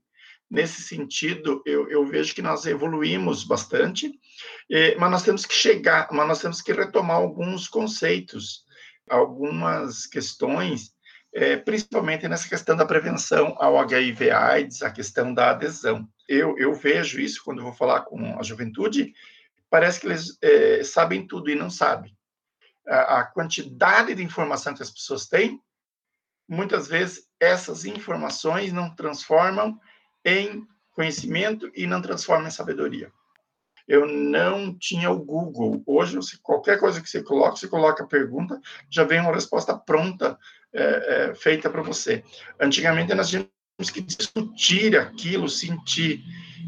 nesse 0.53 0.83
sentido, 0.83 1.61
eu, 1.65 1.89
eu 1.89 2.05
vejo 2.05 2.35
que 2.35 2.41
nós 2.41 2.65
evoluímos 2.65 3.43
bastante, 3.43 4.11
é, 4.71 4.95
mas 4.95 5.11
nós 5.11 5.23
temos 5.23 5.45
que 5.45 5.53
chegar, 5.53 6.07
mas 6.11 6.27
nós 6.27 6.41
temos 6.41 6.61
que 6.61 6.71
retomar 6.71 7.17
alguns 7.17 7.67
conceitos, 7.67 8.63
algumas 9.09 10.05
questões 10.05 10.93
é, 11.33 11.57
principalmente 11.57 12.27
nessa 12.27 12.47
questão 12.47 12.75
da 12.75 12.85
prevenção 12.85 13.55
ao 13.57 13.79
HIV/AIDS, 13.79 14.83
a 14.83 14.91
questão 14.91 15.33
da 15.33 15.49
adesão. 15.49 16.07
Eu, 16.29 16.55
eu 16.59 16.73
vejo 16.75 17.19
isso 17.19 17.41
quando 17.43 17.57
eu 17.57 17.63
vou 17.63 17.73
falar 17.73 18.01
com 18.01 18.39
a 18.39 18.43
juventude, 18.43 19.13
parece 19.69 19.99
que 19.99 20.05
eles 20.05 20.37
é, 20.41 20.83
sabem 20.83 21.25
tudo 21.25 21.49
e 21.49 21.55
não 21.55 21.71
sabem. 21.71 22.15
A, 22.87 23.19
a 23.19 23.25
quantidade 23.25 24.13
de 24.13 24.23
informação 24.23 24.75
que 24.75 24.83
as 24.83 24.91
pessoas 24.91 25.25
têm, 25.25 25.59
muitas 26.47 26.87
vezes 26.87 27.27
essas 27.39 27.83
informações 27.83 28.71
não 28.71 28.93
transformam 28.93 29.79
em 30.25 30.65
conhecimento 30.91 31.71
e 31.75 31.85
não 31.85 32.01
transformam 32.01 32.47
em 32.47 32.51
sabedoria. 32.51 33.11
Eu 33.87 34.07
não 34.07 34.73
tinha 34.77 35.11
o 35.11 35.19
Google. 35.19 35.83
Hoje, 35.85 36.17
qualquer 36.41 36.79
coisa 36.79 37.01
que 37.01 37.09
você 37.09 37.21
coloca, 37.21 37.57
você 37.57 37.67
coloca 37.67 38.03
a 38.03 38.07
pergunta, 38.07 38.59
já 38.89 39.03
vem 39.03 39.19
uma 39.19 39.33
resposta 39.33 39.77
pronta 39.77 40.37
é, 40.71 41.31
é, 41.31 41.35
feita 41.35 41.69
para 41.69 41.81
você. 41.81 42.23
Antigamente, 42.59 43.13
nós 43.13 43.29
tínhamos 43.29 43.49
que 43.91 44.01
discutir 44.01 44.97
aquilo, 44.97 45.49
sentir. 45.49 46.23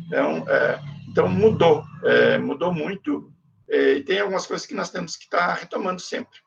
Então, 0.07 0.45
é, 0.49 0.79
então 1.09 1.29
mudou, 1.29 1.83
é, 2.03 2.37
mudou 2.37 2.73
muito. 2.73 3.31
É, 3.69 3.93
e 3.93 4.03
tem 4.03 4.19
algumas 4.19 4.45
coisas 4.45 4.67
que 4.67 4.75
nós 4.75 4.91
temos 4.91 5.15
que 5.15 5.23
estar 5.23 5.47
tá 5.47 5.53
retomando 5.53 6.01
sempre. 6.01 6.39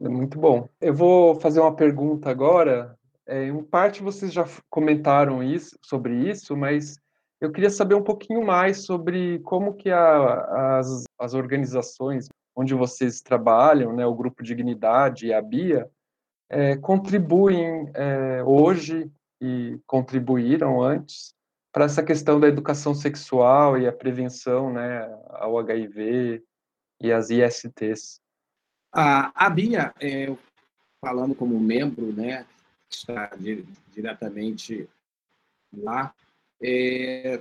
É 0.00 0.08
muito 0.08 0.36
bom. 0.36 0.68
Eu 0.80 0.92
vou 0.92 1.38
fazer 1.38 1.60
uma 1.60 1.76
pergunta 1.76 2.28
agora. 2.28 2.98
Em 3.28 3.62
parte, 3.62 4.02
vocês 4.02 4.32
já 4.32 4.44
comentaram 4.68 5.42
isso, 5.42 5.76
sobre 5.82 6.28
isso, 6.28 6.56
mas 6.56 6.96
eu 7.40 7.50
queria 7.50 7.70
saber 7.70 7.94
um 7.94 8.04
pouquinho 8.04 8.44
mais 8.44 8.84
sobre 8.84 9.40
como 9.40 9.74
que 9.74 9.90
a, 9.90 10.78
as, 10.78 11.04
as 11.18 11.34
organizações 11.34 12.28
onde 12.54 12.74
vocês 12.74 13.20
trabalham, 13.20 13.92
né, 13.92 14.06
o 14.06 14.14
Grupo 14.14 14.42
Dignidade 14.42 15.26
e 15.26 15.32
a 15.32 15.42
BIA, 15.42 15.90
é, 16.48 16.76
contribuem 16.76 17.90
é, 17.94 18.44
hoje 18.44 19.10
e 19.40 19.80
contribuíram 19.86 20.80
antes 20.80 21.34
para 21.72 21.86
essa 21.86 22.02
questão 22.02 22.38
da 22.38 22.46
educação 22.46 22.94
sexual 22.94 23.78
e 23.78 23.88
a 23.88 23.92
prevenção 23.92 24.72
né, 24.72 25.02
ao 25.30 25.58
HIV 25.58 26.44
e 27.00 27.10
as 27.10 27.30
ISTs. 27.30 28.20
A, 28.92 29.46
a 29.46 29.48
BIA, 29.48 29.92
é, 30.00 30.32
falando 31.04 31.34
como 31.34 31.58
membro, 31.58 32.12
né, 32.12 32.46
está 32.96 33.30
diretamente 33.92 34.88
lá, 35.72 36.14
é, 36.62 37.40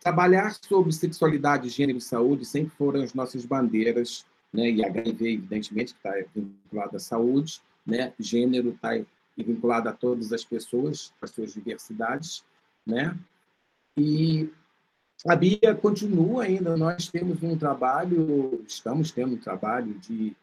trabalhar 0.00 0.54
sobre 0.54 0.92
sexualidade, 0.92 1.68
gênero 1.68 1.98
e 1.98 2.02
saúde 2.02 2.44
sempre 2.44 2.76
foram 2.76 3.02
as 3.02 3.14
nossas 3.14 3.44
bandeiras, 3.44 4.26
né? 4.52 4.70
e 4.70 4.84
HIV, 4.84 5.32
evidentemente, 5.34 5.94
está 5.94 6.12
vinculado 6.34 6.96
à 6.96 7.00
saúde, 7.00 7.60
né? 7.86 8.12
gênero 8.18 8.70
está 8.70 8.90
vinculado 9.36 9.88
a 9.88 9.92
todas 9.92 10.32
as 10.32 10.44
pessoas, 10.44 11.12
as 11.22 11.30
suas 11.30 11.54
diversidades, 11.54 12.44
né? 12.86 13.16
E 13.96 14.50
a 15.26 15.34
Bia 15.34 15.74
continua 15.80 16.44
ainda, 16.44 16.76
nós 16.76 17.08
temos 17.08 17.42
um 17.42 17.56
trabalho, 17.56 18.64
estamos 18.66 19.10
tendo 19.10 19.34
um 19.34 19.38
trabalho 19.38 19.94
de 19.94 20.36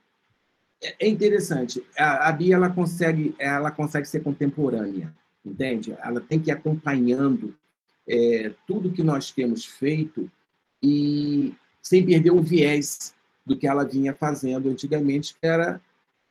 é, 0.82 1.06
é 1.06 1.08
interessante. 1.08 1.84
A, 1.98 2.30
a 2.30 2.32
Bia 2.32 2.56
ela 2.56 2.70
consegue, 2.70 3.36
ela 3.40 3.72
consegue 3.72 4.08
ser 4.08 4.22
contemporânea, 4.22 5.14
entende? 5.46 5.96
Ela 6.02 6.22
tem 6.22 6.40
que 6.40 6.50
ir 6.50 6.54
acompanhando 6.54 7.56
é, 8.08 8.54
tudo 8.68 8.92
que 8.92 9.04
nós 9.04 9.32
temos 9.32 9.66
feito 9.66 10.30
e 10.82 11.54
sem 11.82 12.06
perder 12.06 12.32
o 12.32 12.42
viés 12.42 13.14
do 13.46 13.58
que 13.58 13.68
ela 13.68 13.84
vinha 13.84 14.14
fazendo 14.14 14.70
antigamente, 14.70 15.36
que 15.40 15.46
era 15.46 15.80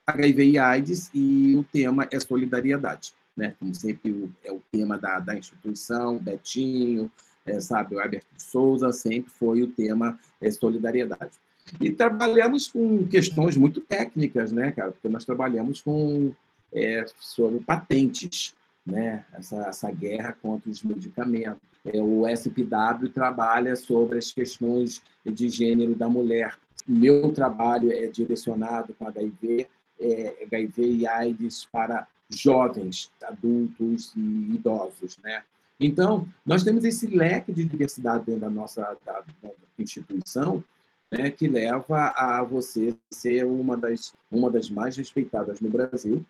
HIV 0.06 0.50
e 0.50 0.58
AIDS, 0.58 1.10
e 1.14 1.56
o 1.56 1.64
tema 1.64 2.06
é 2.10 2.18
solidariedade. 2.20 3.14
Né? 3.36 3.54
Como 3.58 3.74
sempre, 3.74 4.10
o, 4.10 4.32
é 4.44 4.52
o 4.52 4.60
tema 4.70 4.98
da, 4.98 5.18
da 5.18 5.36
instituição, 5.36 6.18
Betinho, 6.18 7.10
é, 7.46 7.60
sabe, 7.60 7.94
o 7.94 8.00
Herbert 8.00 8.24
Souza, 8.36 8.92
sempre 8.92 9.30
foi 9.30 9.62
o 9.62 9.68
tema 9.68 10.18
é, 10.40 10.50
solidariedade. 10.50 11.32
E 11.80 11.90
trabalhamos 11.90 12.68
com 12.68 13.06
questões 13.06 13.56
muito 13.56 13.80
técnicas, 13.80 14.52
né, 14.52 14.70
cara? 14.72 14.92
Porque 14.92 15.08
nós 15.08 15.24
trabalhamos 15.24 15.80
com 15.80 16.32
é, 16.72 17.06
sobre 17.18 17.60
patentes, 17.60 18.54
né? 18.84 19.24
essa, 19.32 19.68
essa 19.68 19.90
guerra 19.90 20.36
contra 20.42 20.70
os 20.70 20.82
medicamentos. 20.82 21.62
É, 21.84 22.00
o 22.02 22.26
SPW 22.26 23.08
trabalha 23.12 23.76
sobre 23.76 24.18
as 24.18 24.32
questões 24.32 25.02
de 25.24 25.48
gênero 25.48 25.94
da 25.94 26.08
mulher. 26.08 26.58
Meu 26.86 27.32
trabalho 27.32 27.92
é 27.92 28.06
direcionado 28.08 28.94
com 28.94 29.06
HIV, 29.06 29.66
é, 30.00 30.44
HIV 30.44 30.82
e 30.82 31.06
AIDS 31.06 31.66
para 31.70 32.06
jovens, 32.28 33.10
adultos 33.22 34.12
e 34.16 34.54
idosos, 34.54 35.18
né? 35.22 35.42
Então, 35.78 36.26
nós 36.46 36.62
temos 36.62 36.84
esse 36.84 37.06
leque 37.06 37.52
de 37.52 37.64
diversidade 37.64 38.24
dentro 38.24 38.42
da 38.42 38.50
nossa 38.50 38.96
da, 39.04 39.22
da 39.42 39.50
instituição, 39.78 40.62
né, 41.10 41.30
que 41.30 41.46
leva 41.48 42.08
a 42.16 42.42
você 42.42 42.94
ser 43.10 43.44
uma 43.44 43.76
das, 43.76 44.12
uma 44.30 44.50
das 44.50 44.68
mais 44.68 44.96
respeitadas 44.96 45.60
no 45.60 45.70
Brasil. 45.70 46.24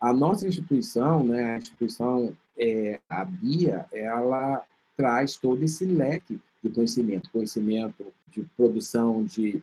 A 0.00 0.12
nossa 0.12 0.46
instituição, 0.46 1.24
né, 1.24 1.54
a 1.54 1.58
instituição, 1.58 2.36
é, 2.56 3.00
a 3.08 3.24
BIA, 3.24 3.86
ela 3.92 4.64
traz 4.96 5.36
todo 5.36 5.62
esse 5.62 5.84
leque 5.84 6.40
de 6.62 6.70
conhecimento, 6.70 7.30
conhecimento 7.30 8.12
de 8.28 8.42
produção 8.56 9.24
de, 9.24 9.62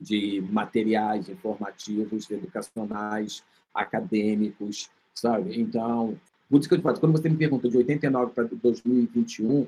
de 0.00 0.40
materiais 0.50 1.28
informativos, 1.28 2.30
educacionais, 2.30 3.42
acadêmicos, 3.74 4.88
sabe? 5.14 5.60
Então, 5.60 6.18
que 6.48 6.54
eu 6.56 6.78
te 6.78 6.80
quando 7.00 7.12
você 7.12 7.28
me 7.28 7.36
pergunta 7.36 7.68
de 7.68 7.76
89 7.76 8.32
para 8.32 8.44
2021, 8.44 9.66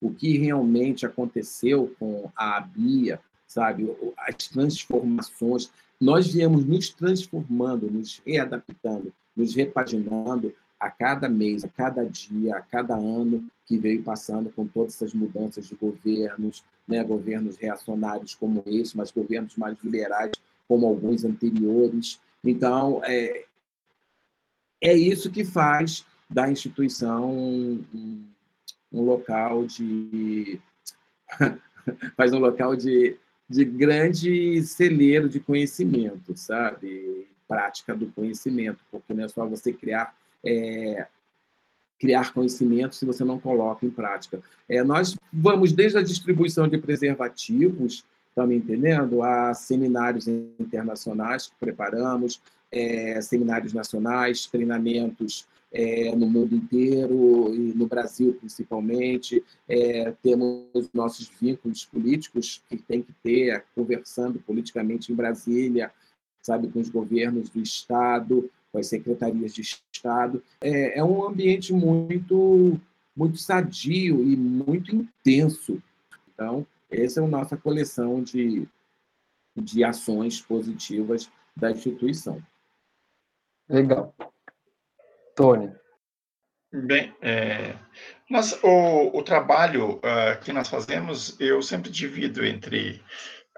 o 0.00 0.10
que 0.14 0.38
realmente 0.38 1.04
aconteceu 1.04 1.94
com 1.98 2.30
a 2.34 2.60
BIA, 2.60 3.20
sabe? 3.50 3.92
As 4.16 4.46
transformações, 4.46 5.72
nós 6.00 6.32
viemos 6.32 6.64
nos 6.64 6.88
transformando, 6.90 7.90
nos 7.90 8.22
readaptando, 8.24 9.12
nos 9.36 9.56
repaginando 9.56 10.54
a 10.78 10.88
cada 10.88 11.28
mês, 11.28 11.64
a 11.64 11.68
cada 11.68 12.04
dia, 12.04 12.56
a 12.56 12.60
cada 12.60 12.94
ano 12.94 13.44
que 13.66 13.76
veio 13.76 14.04
passando 14.04 14.50
com 14.50 14.66
todas 14.66 14.94
essas 14.94 15.12
mudanças 15.12 15.66
de 15.66 15.74
governos, 15.74 16.64
né? 16.86 17.02
governos 17.02 17.56
reacionários 17.56 18.36
como 18.36 18.62
esse, 18.66 18.96
mas 18.96 19.10
governos 19.10 19.56
mais 19.56 19.76
liberais 19.82 20.32
como 20.68 20.86
alguns 20.86 21.24
anteriores. 21.24 22.20
Então, 22.44 23.02
é, 23.04 23.46
é 24.80 24.94
isso 24.94 25.28
que 25.28 25.44
faz 25.44 26.06
da 26.30 26.48
instituição 26.48 27.32
um, 27.32 28.24
um 28.92 29.02
local 29.02 29.66
de 29.66 30.60
faz 32.16 32.32
um 32.32 32.38
local 32.38 32.76
de, 32.76 33.18
de 33.50 33.64
grande 33.64 34.62
celeiro 34.62 35.28
de 35.28 35.40
conhecimento, 35.40 36.36
sabe? 36.36 37.26
Prática 37.48 37.96
do 37.96 38.06
conhecimento, 38.06 38.78
porque 38.92 39.12
não 39.12 39.24
é 39.24 39.28
só 39.28 39.44
você 39.44 39.72
criar 39.72 40.14
é, 40.44 41.08
criar 41.98 42.32
conhecimento 42.32 42.94
se 42.94 43.04
você 43.04 43.24
não 43.24 43.38
coloca 43.40 43.84
em 43.84 43.90
prática. 43.90 44.40
É, 44.68 44.82
nós 44.84 45.16
vamos 45.32 45.72
desde 45.72 45.98
a 45.98 46.02
distribuição 46.02 46.68
de 46.68 46.78
preservativos, 46.78 48.04
estão 48.28 48.46
me 48.46 48.56
entendendo, 48.56 49.22
a 49.22 49.52
seminários 49.52 50.28
internacionais 50.28 51.48
que 51.48 51.54
preparamos, 51.58 52.40
é, 52.70 53.20
seminários 53.20 53.74
nacionais, 53.74 54.46
treinamentos 54.46 55.46
é, 55.72 56.14
no 56.14 56.28
mundo 56.28 56.54
inteiro 56.54 57.54
e 57.54 57.72
no 57.74 57.86
Brasil 57.86 58.34
principalmente. 58.34 59.42
É, 59.68 60.12
temos 60.22 60.90
nossos 60.92 61.30
vínculos 61.40 61.84
políticos 61.84 62.62
que 62.68 62.76
tem 62.76 63.02
que 63.02 63.12
ter, 63.22 63.64
conversando 63.74 64.40
politicamente 64.40 65.12
em 65.12 65.14
Brasília, 65.14 65.92
sabe, 66.42 66.68
com 66.68 66.80
os 66.80 66.88
governos 66.88 67.48
do 67.50 67.60
Estado, 67.60 68.50
com 68.72 68.78
as 68.78 68.86
secretarias 68.86 69.54
de 69.54 69.62
Estado. 69.62 70.42
É, 70.60 70.98
é 70.98 71.04
um 71.04 71.24
ambiente 71.24 71.72
muito, 71.72 72.80
muito 73.16 73.36
sadio 73.36 74.22
e 74.22 74.36
muito 74.36 74.94
intenso. 74.94 75.82
Então, 76.32 76.66
essa 76.90 77.20
é 77.20 77.24
a 77.24 77.28
nossa 77.28 77.56
coleção 77.56 78.22
de, 78.22 78.66
de 79.56 79.84
ações 79.84 80.40
positivas 80.40 81.30
da 81.56 81.70
instituição. 81.70 82.42
Legal. 83.68 84.12
Tony. 85.40 85.72
Bem, 86.70 87.14
é, 87.22 87.74
o, 88.62 89.18
o 89.18 89.22
trabalho 89.22 89.94
uh, 89.94 90.38
que 90.44 90.52
nós 90.52 90.68
fazemos, 90.68 91.34
eu 91.40 91.62
sempre 91.62 91.90
divido 91.90 92.44
entre 92.44 93.02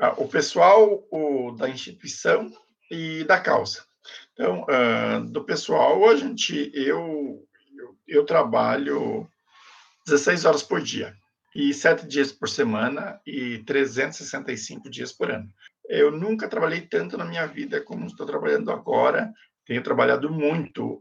uh, 0.01 0.23
o 0.23 0.29
pessoal 0.29 1.05
o, 1.11 1.51
da 1.51 1.69
instituição 1.69 2.53
e 2.89 3.25
da 3.25 3.41
causa. 3.41 3.85
Então, 4.33 4.63
uh, 4.63 5.25
do 5.25 5.43
pessoal, 5.43 6.09
a 6.09 6.15
gente, 6.15 6.71
eu, 6.73 7.45
eu, 7.77 7.97
eu 8.07 8.25
trabalho 8.25 9.29
16 10.07 10.45
horas 10.45 10.63
por 10.63 10.81
dia 10.81 11.17
e 11.53 11.75
sete 11.75 12.07
dias 12.07 12.31
por 12.31 12.49
semana 12.49 13.21
e 13.27 13.59
365 13.65 14.89
dias 14.89 15.11
por 15.11 15.33
ano. 15.33 15.53
Eu 15.89 16.13
nunca 16.13 16.49
trabalhei 16.49 16.83
tanto 16.83 17.19
na 17.19 17.25
minha 17.25 17.45
vida 17.47 17.81
como 17.81 18.07
estou 18.07 18.25
trabalhando 18.25 18.71
agora. 18.71 19.33
Tenho 19.67 19.83
trabalhado 19.83 20.31
muito 20.31 21.01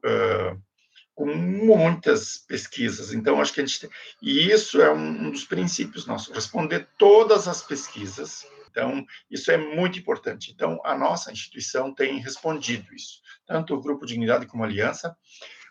com 1.22 1.36
muitas 1.36 2.40
pesquisas. 2.40 3.14
Então, 3.14 3.40
acho 3.40 3.54
que 3.54 3.62
a 3.62 3.66
gente 3.66 3.82
tem... 3.82 3.90
E 4.24 4.50
isso 4.50 4.82
é 4.82 4.92
um, 4.92 5.28
um 5.28 5.30
dos 5.30 5.46
princípios 5.46 6.08
nossos, 6.08 6.34
responder 6.34 6.88
todas 6.98 7.48
as 7.48 7.62
pesquisas. 7.62 8.44
Então, 8.72 9.06
isso 9.30 9.52
é 9.52 9.58
muito 9.58 10.00
importante. 10.00 10.52
Então, 10.52 10.82
a 10.84 10.98
nossa 10.98 11.32
instituição 11.32 11.94
tem 11.94 12.18
respondido 12.18 12.92
isso, 12.96 13.22
tanto 13.46 13.76
o 13.76 13.80
Grupo 13.80 14.04
Dignidade 14.04 14.48
como 14.48 14.64
a 14.64 14.66
Aliança. 14.66 15.16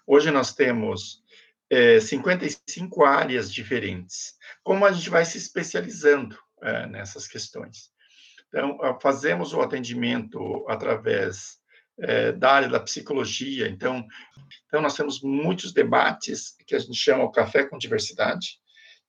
Hoje 0.06 0.30
nós 0.30 0.54
temos 0.54 1.20
é, 1.68 1.98
55 1.98 3.04
áreas 3.04 3.52
diferentes. 3.52 4.36
Como 4.62 4.86
a 4.86 4.92
gente 4.92 5.10
vai 5.10 5.24
se 5.24 5.36
especializando 5.36 6.38
é, 6.62 6.86
nessas 6.86 7.26
questões? 7.26 7.90
Então, 8.46 8.78
fazemos 9.02 9.52
o 9.52 9.60
atendimento 9.60 10.64
através 10.68 11.60
é, 11.98 12.33
da 12.33 12.53
área 12.53 12.68
da 12.68 12.81
psicologia. 12.81 13.68
Então, 13.68 14.07
então, 14.66 14.81
nós 14.81 14.96
temos 14.96 15.20
muitos 15.20 15.72
debates 15.72 16.55
que 16.66 16.74
a 16.74 16.79
gente 16.79 16.94
chama 16.94 17.24
o 17.24 17.33
Café 17.33 17.64
com 17.64 17.76
Diversidade. 17.76 18.59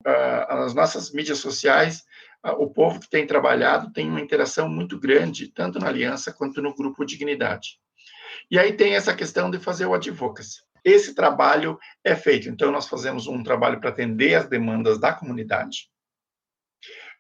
As 0.04 0.74
nossas 0.74 1.12
mídias 1.12 1.38
sociais, 1.38 2.04
uh, 2.44 2.54
o 2.54 2.72
povo 2.72 3.00
que 3.00 3.08
tem 3.08 3.28
trabalhado 3.28 3.94
tem 3.94 4.10
uma 4.10 4.20
interação 4.20 4.67
muito 4.67 5.00
grande, 5.00 5.48
tanto 5.48 5.78
na 5.78 5.88
Aliança 5.88 6.34
quanto 6.34 6.60
no 6.60 6.74
Grupo 6.74 7.06
Dignidade. 7.06 7.80
E 8.50 8.58
aí 8.58 8.74
tem 8.74 8.96
essa 8.96 9.15
questão 9.15 9.52
de 9.52 9.60
fazer 9.60 9.86
o 9.86 9.94
advocacy. 9.94 10.63
Esse 10.84 11.13
trabalho 11.13 11.78
é 12.04 12.15
feito. 12.15 12.50
Então, 12.50 12.72
nós 12.72 12.88
fazemos 12.88 13.28
um 13.28 13.44
trabalho 13.44 13.80
para 13.80 13.91
atender 13.91 14.34
as 14.34 14.50
demandas 14.50 15.00
da 15.00 15.13
comunidade, 15.13 15.88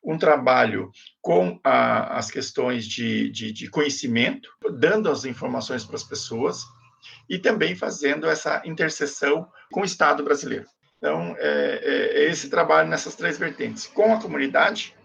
um 0.03 0.17
trabalho 0.17 0.91
com 1.21 1.59
a, 1.63 2.17
as 2.17 2.31
questões 2.31 2.85
de, 2.85 3.29
de, 3.29 3.51
de 3.51 3.69
conhecimento, 3.69 4.49
dando 4.73 5.09
as 5.09 5.25
informações 5.25 5.83
para 5.83 5.95
as 5.95 6.03
pessoas 6.03 6.63
e 7.29 7.37
também 7.37 7.75
fazendo 7.75 8.27
essa 8.27 8.61
interseção 8.65 9.47
com 9.71 9.81
o 9.81 9.85
Estado 9.85 10.23
brasileiro. 10.23 10.65
Então, 10.97 11.35
é, 11.39 11.81
é, 11.83 12.23
é 12.23 12.29
esse 12.29 12.49
trabalho 12.49 12.89
nessas 12.89 13.15
três 13.15 13.37
vertentes, 13.37 13.87
com 13.87 14.13
a 14.13 14.21
comunidade, 14.21 14.95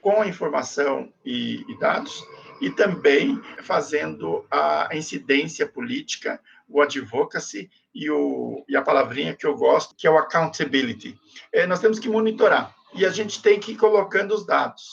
com 0.00 0.20
a 0.20 0.26
informação 0.26 1.12
e, 1.24 1.64
e 1.68 1.78
dados, 1.78 2.22
e 2.60 2.70
também 2.70 3.40
fazendo 3.62 4.46
a 4.50 4.88
incidência 4.92 5.66
política, 5.66 6.40
o 6.68 6.80
advocacy 6.80 7.70
e, 7.94 8.10
o, 8.10 8.64
e 8.68 8.76
a 8.76 8.82
palavrinha 8.82 9.34
que 9.34 9.46
eu 9.46 9.56
gosto, 9.56 9.94
que 9.96 10.06
é 10.06 10.10
o 10.10 10.18
accountability. 10.18 11.18
É, 11.52 11.66
nós 11.66 11.80
temos 11.80 11.98
que 11.98 12.08
monitorar 12.08 12.74
e 12.94 13.04
a 13.04 13.10
gente 13.10 13.42
tem 13.42 13.58
que 13.58 13.72
ir 13.72 13.76
colocando 13.76 14.34
os 14.34 14.46
dados. 14.46 14.84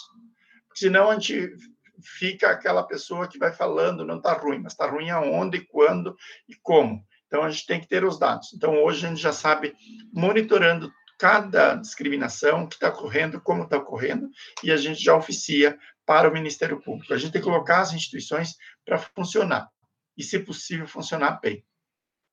Senão 0.74 1.10
a 1.10 1.14
gente 1.14 1.52
fica 2.04 2.50
aquela 2.50 2.84
pessoa 2.84 3.28
que 3.28 3.38
vai 3.38 3.54
falando, 3.54 4.06
não 4.06 4.18
está 4.18 4.34
ruim, 4.34 4.60
mas 4.60 4.74
está 4.74 4.90
ruim 4.90 5.10
aonde, 5.10 5.62
quando 5.62 6.16
e 6.50 6.56
como. 6.56 7.06
Então 7.28 7.44
a 7.44 7.50
gente 7.50 7.66
tem 7.66 7.80
que 7.80 7.88
ter 7.88 8.04
os 8.04 8.20
dados. 8.20 8.54
Então 8.54 8.84
hoje 8.84 9.06
a 9.06 9.10
gente 9.10 9.22
já 9.22 9.32
sabe, 9.32 9.76
monitorando 10.12 10.92
cada 11.18 11.76
discriminação 11.76 12.68
que 12.68 12.74
está 12.74 12.90
ocorrendo, 12.90 13.40
como 13.40 13.64
está 13.64 13.78
ocorrendo, 13.78 14.30
e 14.64 14.72
a 14.72 14.78
gente 14.78 15.02
já 15.02 15.16
oficia 15.16 15.78
para 16.06 16.28
o 16.28 16.34
Ministério 16.34 16.82
Público. 16.82 17.14
A 17.14 17.18
gente 17.18 17.32
tem 17.32 17.42
que 17.42 17.48
colocar 17.48 17.82
as 17.82 17.94
instituições 17.94 18.56
para 18.84 18.98
funcionar 18.98 19.70
e, 20.18 20.24
se 20.24 20.40
possível, 20.40 20.88
funcionar 20.88 21.40
bem. 21.40 21.64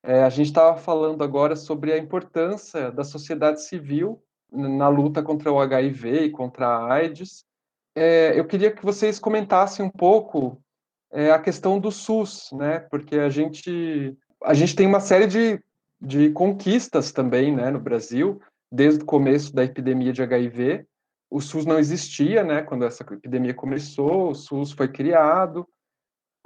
É, 0.02 0.22
a 0.22 0.30
gente 0.30 0.46
estava 0.46 0.78
falando 0.78 1.22
agora 1.22 1.54
sobre 1.54 1.92
a 1.92 1.98
importância 1.98 2.90
da 2.90 3.04
sociedade 3.04 3.62
civil 3.62 4.24
na 4.50 4.88
luta 4.88 5.22
contra 5.22 5.52
o 5.52 5.60
HIV 5.60 6.24
e 6.24 6.30
contra 6.30 6.66
a 6.66 6.92
AIDS. 6.94 7.44
É, 7.94 8.38
eu 8.38 8.44
queria 8.44 8.70
que 8.70 8.84
vocês 8.84 9.18
comentassem 9.18 9.84
um 9.84 9.90
pouco 9.90 10.60
é, 11.10 11.30
a 11.30 11.38
questão 11.38 11.78
do 11.78 11.90
SUS, 11.90 12.50
né? 12.52 12.80
Porque 12.80 13.16
a 13.16 13.28
gente 13.28 14.16
a 14.44 14.54
gente 14.54 14.76
tem 14.76 14.86
uma 14.86 15.00
série 15.00 15.26
de, 15.26 15.60
de 16.00 16.30
conquistas 16.30 17.10
também, 17.10 17.52
né, 17.52 17.72
no 17.72 17.80
Brasil, 17.80 18.40
desde 18.70 19.02
o 19.02 19.06
começo 19.06 19.52
da 19.52 19.64
epidemia 19.64 20.12
de 20.12 20.22
HIV. 20.22 20.86
O 21.28 21.40
SUS 21.40 21.66
não 21.66 21.76
existia, 21.76 22.44
né, 22.44 22.62
quando 22.62 22.84
essa 22.84 23.02
epidemia 23.02 23.52
começou. 23.52 24.30
O 24.30 24.34
SUS 24.34 24.70
foi 24.70 24.86
criado 24.86 25.66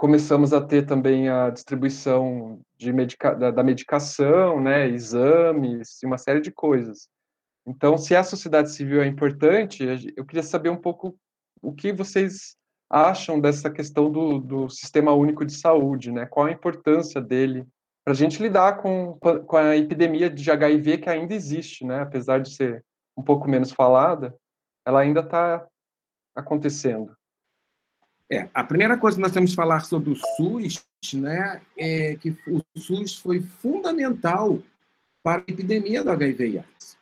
começamos 0.02 0.52
a 0.52 0.60
ter 0.60 0.84
também 0.84 1.28
a 1.28 1.48
distribuição 1.48 2.60
de 2.76 2.92
medica 2.92 3.36
da, 3.36 3.52
da 3.52 3.62
medicação, 3.62 4.60
né, 4.60 4.88
exames 4.88 6.00
uma 6.02 6.18
série 6.18 6.40
de 6.40 6.50
coisas. 6.50 7.08
Então, 7.66 7.96
se 7.96 8.14
a 8.14 8.24
sociedade 8.24 8.72
civil 8.72 9.02
é 9.02 9.06
importante, 9.06 9.84
eu 10.16 10.24
queria 10.24 10.42
saber 10.42 10.68
um 10.68 10.76
pouco 10.76 11.16
o 11.60 11.72
que 11.72 11.92
vocês 11.92 12.56
acham 12.90 13.40
dessa 13.40 13.70
questão 13.70 14.10
do, 14.10 14.38
do 14.38 14.68
sistema 14.68 15.12
único 15.12 15.44
de 15.44 15.54
saúde, 15.54 16.10
né? 16.10 16.26
Qual 16.26 16.46
a 16.46 16.52
importância 16.52 17.20
dele 17.20 17.66
para 18.04 18.12
a 18.12 18.16
gente 18.16 18.42
lidar 18.42 18.78
com, 18.78 19.16
com 19.18 19.56
a 19.56 19.76
epidemia 19.76 20.28
de 20.28 20.50
HIV 20.50 20.98
que 20.98 21.08
ainda 21.08 21.34
existe, 21.34 21.84
né? 21.84 22.00
Apesar 22.00 22.40
de 22.40 22.54
ser 22.54 22.84
um 23.16 23.22
pouco 23.22 23.48
menos 23.48 23.70
falada, 23.70 24.34
ela 24.84 25.00
ainda 25.00 25.20
está 25.20 25.66
acontecendo. 26.34 27.16
É, 28.30 28.48
a 28.54 28.64
primeira 28.64 28.96
coisa 28.96 29.16
que 29.16 29.22
nós 29.22 29.32
temos 29.32 29.50
que 29.50 29.56
falar 29.56 29.80
sobre 29.80 30.10
o 30.10 30.16
SUS, 30.16 30.82
né, 31.14 31.60
é 31.76 32.16
que 32.16 32.30
o 32.46 32.62
SUS 32.78 33.18
foi 33.18 33.42
fundamental 33.42 34.58
para 35.22 35.42
a 35.42 35.44
epidemia 35.46 36.02
do 36.02 36.10
HIV/AIDS, 36.10 36.96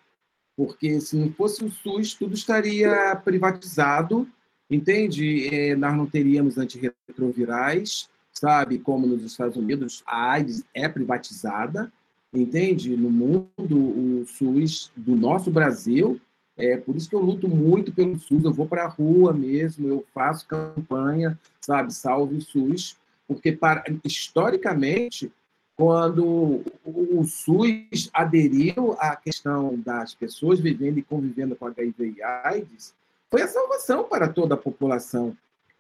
porque 0.61 1.01
se 1.01 1.17
não 1.17 1.33
fosse 1.33 1.65
o 1.65 1.71
SUS, 1.71 2.13
tudo 2.13 2.35
estaria 2.35 3.17
privatizado, 3.25 4.29
entende? 4.71 5.49
É, 5.51 5.75
nós 5.75 5.97
não 5.97 6.05
teríamos 6.05 6.59
antirretrovirais, 6.59 8.11
sabe? 8.31 8.79
Como 8.79 9.07
nos 9.07 9.25
Estados 9.25 9.57
Unidos, 9.57 10.03
a 10.07 10.33
AIDS 10.33 10.63
é 10.75 10.87
privatizada, 10.87 11.91
entende? 12.31 12.95
No 12.95 13.09
mundo, 13.09 13.49
o 13.59 14.27
SUS 14.27 14.93
do 14.95 15.17
nosso 15.17 15.51
Brasil 15.51 16.21
é 16.59 16.77
por 16.77 16.95
isso 16.95 17.09
que 17.09 17.17
eu 17.17 17.23
luto 17.23 17.49
muito 17.49 17.91
pelo 17.91 18.19
SUS, 18.19 18.45
eu 18.45 18.53
vou 18.53 18.67
para 18.67 18.85
a 18.85 18.89
rua 18.89 19.33
mesmo, 19.33 19.89
eu 19.89 20.05
faço 20.13 20.47
campanha, 20.47 21.41
sabe, 21.59 21.91
salve 21.95 22.37
o 22.37 22.43
SUS, 22.43 22.99
porque 23.27 23.51
para, 23.51 23.83
historicamente, 24.05 25.33
quando 25.81 26.63
o 26.85 27.25
SUS 27.25 28.11
aderiu 28.13 28.95
à 28.99 29.17
questão 29.17 29.79
das 29.79 30.15
pessoas 30.15 30.61
vivendo 30.61 30.99
e 30.99 31.03
convivendo 31.03 31.57
com 31.57 31.65
HIV 31.69 32.17
e 32.19 32.23
AIDS, 32.23 32.95
foi 33.31 33.41
a 33.41 33.49
salvação 33.49 34.05
para 34.05 34.29
toda 34.29 34.57
a 34.57 34.59
população 34.59 35.35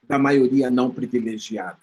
da 0.08 0.18
maioria 0.18 0.70
não 0.70 0.90
privilegiada. 0.90 1.76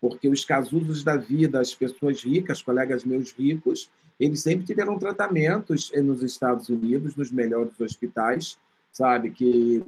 Porque 0.00 0.28
os 0.28 0.44
casusos 0.44 1.04
da 1.04 1.16
vida, 1.16 1.60
as 1.60 1.72
pessoas 1.72 2.20
ricas, 2.20 2.60
colegas 2.60 3.04
meus 3.04 3.30
ricos, 3.30 3.88
eles 4.18 4.42
sempre 4.42 4.66
tiveram 4.66 4.98
tratamentos 4.98 5.92
nos 6.02 6.24
Estados 6.24 6.68
Unidos, 6.68 7.14
nos 7.14 7.30
melhores 7.30 7.80
hospitais, 7.80 8.58
sabe? 8.90 9.30
Que 9.30 9.84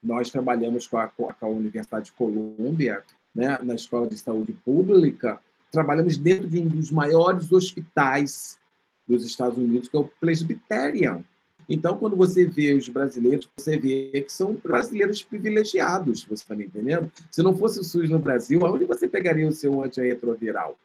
nós 0.00 0.30
trabalhamos 0.30 0.86
com 0.86 0.98
a, 0.98 1.08
com 1.08 1.28
a 1.40 1.48
Universidade 1.48 2.04
de 2.04 2.12
Colômbia, 2.12 3.02
né? 3.34 3.58
na 3.64 3.74
Escola 3.74 4.06
de 4.06 4.16
Saúde 4.16 4.52
Pública, 4.64 5.40
trabalhamos 5.74 6.16
dentro 6.16 6.48
de 6.48 6.60
um 6.60 6.68
dos 6.68 6.90
maiores 6.90 7.52
hospitais 7.52 8.58
dos 9.06 9.24
Estados 9.24 9.58
Unidos, 9.58 9.88
que 9.88 9.96
é 9.96 10.00
o 10.00 10.10
Presbyterian. 10.20 11.22
Então, 11.68 11.96
quando 11.96 12.16
você 12.16 12.46
vê 12.46 12.74
os 12.74 12.88
brasileiros, 12.88 13.48
você 13.56 13.78
vê 13.78 14.10
que 14.22 14.32
são 14.32 14.54
brasileiros 14.54 15.22
privilegiados, 15.22 16.24
você 16.24 16.42
está 16.42 16.54
me 16.54 16.66
entendendo? 16.66 17.10
Se 17.30 17.42
não 17.42 17.56
fosse 17.56 17.80
o 17.80 17.84
SUS 17.84 18.08
no 18.10 18.18
Brasil, 18.18 18.64
aonde 18.64 18.84
você 18.84 19.08
pegaria 19.08 19.48
o 19.48 19.52
seu 19.52 19.82
antirretroviral? 19.82 20.78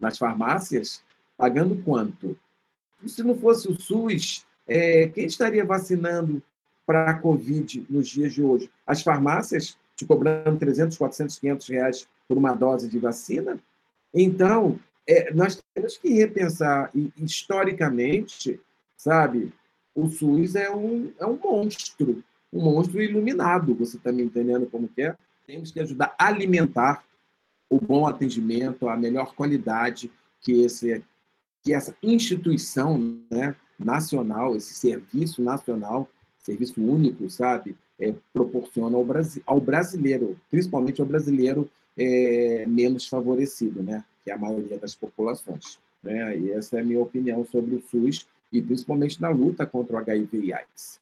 Nas 0.00 0.18
farmácias? 0.18 1.02
Pagando 1.36 1.76
quanto? 1.82 2.36
Se 3.06 3.22
não 3.22 3.34
fosse 3.34 3.68
o 3.68 3.78
SUS, 3.78 4.46
é, 4.66 5.08
quem 5.08 5.26
estaria 5.26 5.64
vacinando 5.64 6.42
para 6.86 7.10
a 7.10 7.18
Covid 7.18 7.86
nos 7.88 8.08
dias 8.08 8.32
de 8.32 8.42
hoje? 8.42 8.70
As 8.86 9.02
farmácias 9.02 9.76
te 9.94 10.06
cobrando 10.06 10.58
300, 10.58 10.96
400, 10.96 11.38
500 11.38 11.68
reais 11.68 12.08
por 12.26 12.38
uma 12.38 12.54
dose 12.54 12.88
de 12.88 12.98
vacina? 12.98 13.58
Então, 14.14 14.78
é, 15.06 15.32
nós 15.32 15.62
temos 15.74 15.96
que 15.96 16.10
repensar, 16.10 16.90
e, 16.94 17.12
historicamente, 17.16 18.60
sabe, 18.96 19.52
o 19.94 20.08
SUS 20.08 20.54
é 20.54 20.70
um, 20.70 21.12
é 21.18 21.26
um 21.26 21.38
monstro, 21.38 22.22
um 22.52 22.62
monstro 22.62 23.02
iluminado, 23.02 23.74
você 23.74 23.96
está 23.96 24.12
me 24.12 24.22
entendendo 24.22 24.66
como 24.66 24.88
que 24.88 25.02
é? 25.02 25.16
Temos 25.46 25.70
que 25.70 25.80
ajudar 25.80 26.14
a 26.18 26.26
alimentar 26.26 27.04
o 27.68 27.80
bom 27.80 28.06
atendimento, 28.06 28.88
a 28.88 28.96
melhor 28.96 29.34
qualidade 29.34 30.10
que 30.40 30.62
esse 30.62 31.02
que 31.62 31.72
essa 31.72 31.96
instituição 32.02 32.98
né, 33.30 33.54
nacional, 33.78 34.56
esse 34.56 34.74
serviço 34.74 35.40
nacional, 35.40 36.08
serviço 36.36 36.82
único, 36.82 37.30
sabe, 37.30 37.76
é, 38.00 38.12
proporciona 38.32 38.96
ao, 38.96 39.06
ao 39.46 39.60
brasileiro, 39.60 40.36
principalmente 40.50 41.00
ao 41.00 41.06
brasileiro 41.06 41.70
é, 41.96 42.64
menos 42.66 43.08
favorecido, 43.08 43.82
né, 43.82 44.04
que 44.24 44.30
é 44.30 44.34
a 44.34 44.38
maioria 44.38 44.78
das 44.78 44.94
populações. 44.94 45.78
Né? 46.02 46.38
E 46.38 46.52
essa 46.52 46.78
é 46.78 46.80
a 46.80 46.84
minha 46.84 47.00
opinião 47.00 47.44
sobre 47.44 47.76
o 47.76 47.82
SUS 47.82 48.26
e 48.52 48.60
principalmente 48.60 49.20
na 49.20 49.30
luta 49.30 49.66
contra 49.66 49.96
o 49.96 49.98
HIV 49.98 50.38
e 50.38 50.52
AIDS. 50.52 51.00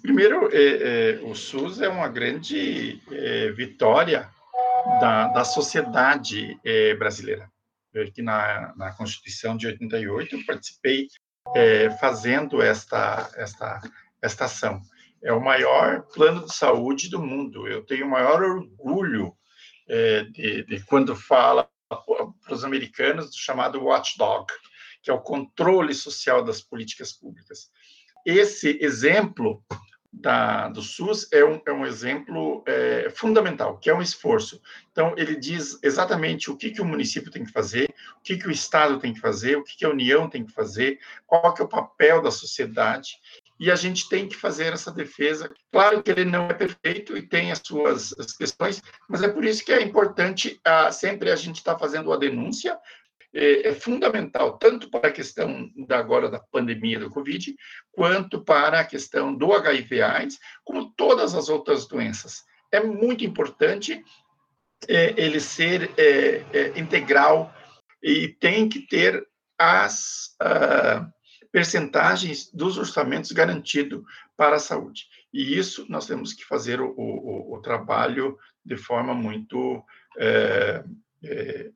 Primeiro, 0.00 0.48
é, 0.52 1.18
é, 1.18 1.20
o 1.22 1.34
SUS 1.34 1.80
é 1.80 1.88
uma 1.88 2.08
grande 2.08 3.00
é, 3.10 3.50
vitória 3.52 4.28
da, 5.00 5.28
da 5.28 5.44
sociedade 5.44 6.58
é, 6.64 6.94
brasileira 6.94 7.50
aqui 8.02 8.22
na, 8.22 8.74
na 8.76 8.92
Constituição 8.92 9.56
de 9.56 9.66
88, 9.66 10.36
eu 10.36 10.44
participei 10.46 11.08
é, 11.54 11.90
fazendo 11.98 12.60
esta, 12.60 13.30
esta, 13.36 13.80
esta 14.20 14.44
ação. 14.44 14.80
É 15.22 15.32
o 15.32 15.42
maior 15.42 16.02
plano 16.14 16.44
de 16.44 16.54
saúde 16.54 17.08
do 17.08 17.20
mundo. 17.20 17.66
Eu 17.66 17.82
tenho 17.84 18.06
o 18.06 18.10
maior 18.10 18.42
orgulho 18.42 19.34
é, 19.88 20.24
de, 20.24 20.64
de, 20.64 20.84
quando 20.84 21.14
fala 21.14 21.68
para 21.88 22.54
os 22.54 22.64
americanos 22.64 23.30
do 23.30 23.36
chamado 23.36 23.82
watchdog, 23.82 24.46
que 25.02 25.10
é 25.10 25.14
o 25.14 25.20
controle 25.20 25.94
social 25.94 26.44
das 26.44 26.60
políticas 26.60 27.12
públicas. 27.12 27.70
Esse 28.24 28.78
exemplo 28.82 29.62
da, 30.12 30.68
do 30.68 30.82
SUS 30.82 31.30
é 31.30 31.44
um, 31.44 31.60
é 31.66 31.72
um 31.72 31.84
exemplo 31.84 32.64
é, 32.66 33.08
fundamental, 33.10 33.78
que 33.78 33.90
é 33.90 33.94
um 33.94 34.02
esforço. 34.02 34.60
Então, 34.90 35.14
ele 35.16 35.36
diz 35.36 35.78
exatamente 35.82 36.50
o 36.50 36.56
que, 36.56 36.70
que 36.70 36.80
o 36.80 36.84
município 36.84 37.30
tem 37.30 37.44
que 37.44 37.52
fazer, 37.52 37.94
o 38.18 38.22
que, 38.22 38.36
que 38.36 38.48
o 38.48 38.50
Estado 38.50 38.98
tem 38.98 39.12
que 39.12 39.20
fazer, 39.20 39.56
o 39.56 39.62
que, 39.62 39.76
que 39.76 39.84
a 39.84 39.90
União 39.90 40.28
tem 40.28 40.44
que 40.44 40.52
fazer, 40.52 40.98
qual 41.26 41.52
que 41.52 41.60
é 41.60 41.64
o 41.64 41.68
papel 41.68 42.22
da 42.22 42.30
sociedade, 42.30 43.18
e 43.58 43.70
a 43.70 43.76
gente 43.76 44.08
tem 44.08 44.28
que 44.28 44.36
fazer 44.36 44.72
essa 44.72 44.90
defesa. 44.90 45.50
Claro 45.72 46.02
que 46.02 46.10
ele 46.10 46.24
não 46.24 46.48
é 46.48 46.54
perfeito 46.54 47.16
e 47.16 47.22
tem 47.22 47.50
as 47.50 47.60
suas 47.64 48.12
as 48.18 48.32
questões, 48.32 48.82
mas 49.08 49.22
é 49.22 49.28
por 49.28 49.44
isso 49.44 49.64
que 49.64 49.72
é 49.72 49.82
importante 49.82 50.60
ah, 50.64 50.92
sempre 50.92 51.30
a 51.30 51.36
gente 51.36 51.56
estar 51.56 51.74
tá 51.74 51.78
fazendo 51.78 52.12
a 52.12 52.16
denúncia, 52.16 52.78
é, 53.34 53.68
é, 53.68 53.74
fundamental, 53.74 54.56
tanto 54.56 54.90
para 54.90 55.08
a 55.08 55.12
questão 55.12 55.70
da, 55.86 55.98
agora 55.98 56.30
da 56.30 56.40
pandemia 56.40 56.98
do 56.98 57.10
Covid, 57.10 57.54
quanto 57.92 58.42
para 58.42 58.80
a 58.80 58.84
questão 58.84 59.34
do 59.34 59.52
HIV/AIDS, 59.52 60.38
como 60.64 60.90
todas 60.92 61.34
as 61.34 61.50
outras 61.50 61.86
doenças. 61.86 62.42
É 62.72 62.82
muito 62.82 63.24
importante 63.24 64.02
é, 64.88 65.14
ele 65.18 65.38
ser 65.38 65.90
é, 65.98 66.44
é 66.52 66.78
integral 66.78 67.54
e 68.02 68.28
tem 68.28 68.68
que 68.68 68.80
ter 68.86 69.26
as 69.58 70.36
uh, 70.42 71.06
percentagens 71.56 72.52
dos 72.52 72.76
orçamentos 72.76 73.32
garantido 73.32 74.04
para 74.36 74.56
a 74.56 74.60
saúde. 74.60 75.06
E 75.32 75.56
isso 75.56 75.86
nós 75.88 76.06
temos 76.06 76.34
que 76.34 76.44
fazer 76.44 76.82
o, 76.82 76.92
o, 76.94 77.54
o 77.54 77.62
trabalho 77.62 78.36
de 78.62 78.76
forma 78.76 79.14
muito 79.14 79.82
é, 80.18 80.84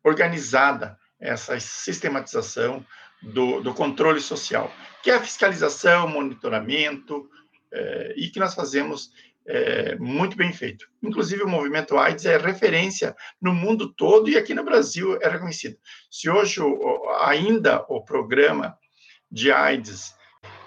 organizada 0.05 0.99
essa 1.19 1.59
sistematização 1.59 2.85
do, 3.23 3.63
do 3.63 3.73
controle 3.73 4.21
social, 4.21 4.71
que 5.03 5.11
é 5.11 5.15
a 5.15 5.23
fiscalização, 5.23 6.07
monitoramento, 6.07 7.27
é, 7.73 8.13
e 8.19 8.29
que 8.29 8.39
nós 8.39 8.55
fazemos 8.55 9.11
é, 9.47 9.97
muito 9.97 10.37
bem 10.37 10.53
feito. 10.53 10.91
Inclusive, 11.03 11.43
o 11.43 11.49
movimento 11.49 11.97
AIDS 11.97 12.27
é 12.27 12.37
referência 12.37 13.17
no 13.41 13.55
mundo 13.55 13.91
todo 13.95 14.29
e 14.29 14.37
aqui 14.37 14.53
no 14.53 14.63
Brasil 14.63 15.19
é 15.23 15.29
reconhecido. 15.31 15.79
Se 16.11 16.29
hoje 16.29 16.61
o, 16.61 17.09
ainda 17.23 17.83
o 17.89 18.05
programa 18.05 18.79
de 19.31 19.53
AIDS 19.53 20.15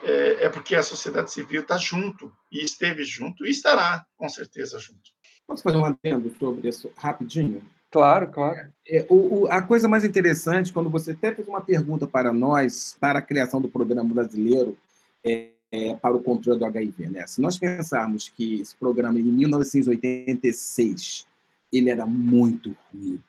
é, 0.04 0.46
é 0.46 0.50
porque 0.50 0.76
a 0.76 0.84
sociedade 0.84 1.32
civil 1.32 1.62
está 1.62 1.78
junto, 1.78 2.32
e 2.52 2.64
esteve 2.64 3.04
junto, 3.04 3.44
e 3.46 3.50
estará, 3.50 4.06
com 4.18 4.30
certeza, 4.30 4.78
junto. 4.80 5.02
Posso 5.48 5.64
fazer 5.64 5.78
um 5.78 5.86
adendo 5.86 6.32
sobre 6.38 6.70
isso 6.70 6.92
rapidinho? 6.96 7.64
Claro, 7.92 8.32
claro. 8.32 8.72
É, 8.88 9.06
o, 9.10 9.42
o, 9.42 9.48
a 9.48 9.62
coisa 9.62 9.88
mais 9.88 10.04
interessante, 10.04 10.74
quando 10.74 10.90
você 10.90 11.12
até 11.12 11.34
fez 11.34 11.48
uma 11.48 11.62
pergunta 11.62 12.08
para 12.08 12.34
nós, 12.34 12.98
para 13.00 13.20
a 13.20 13.22
criação 13.22 13.62
do 13.62 13.70
programa 13.70 14.14
brasileiro 14.14 14.78
é, 15.24 15.50
é, 15.72 15.96
para 15.96 16.16
o 16.16 16.24
controle 16.24 16.60
do 16.60 16.66
HIV, 16.66 17.10
né? 17.10 17.28
Se 17.28 17.42
nós 17.42 17.58
pensarmos 17.58 18.30
que 18.30 18.62
esse 18.62 18.76
programa, 18.76 19.20
em 19.20 19.24
1986, 19.24 21.28
ele 21.72 21.90
era 21.90 22.06
muito 22.06 22.76
ruim, 22.92 23.22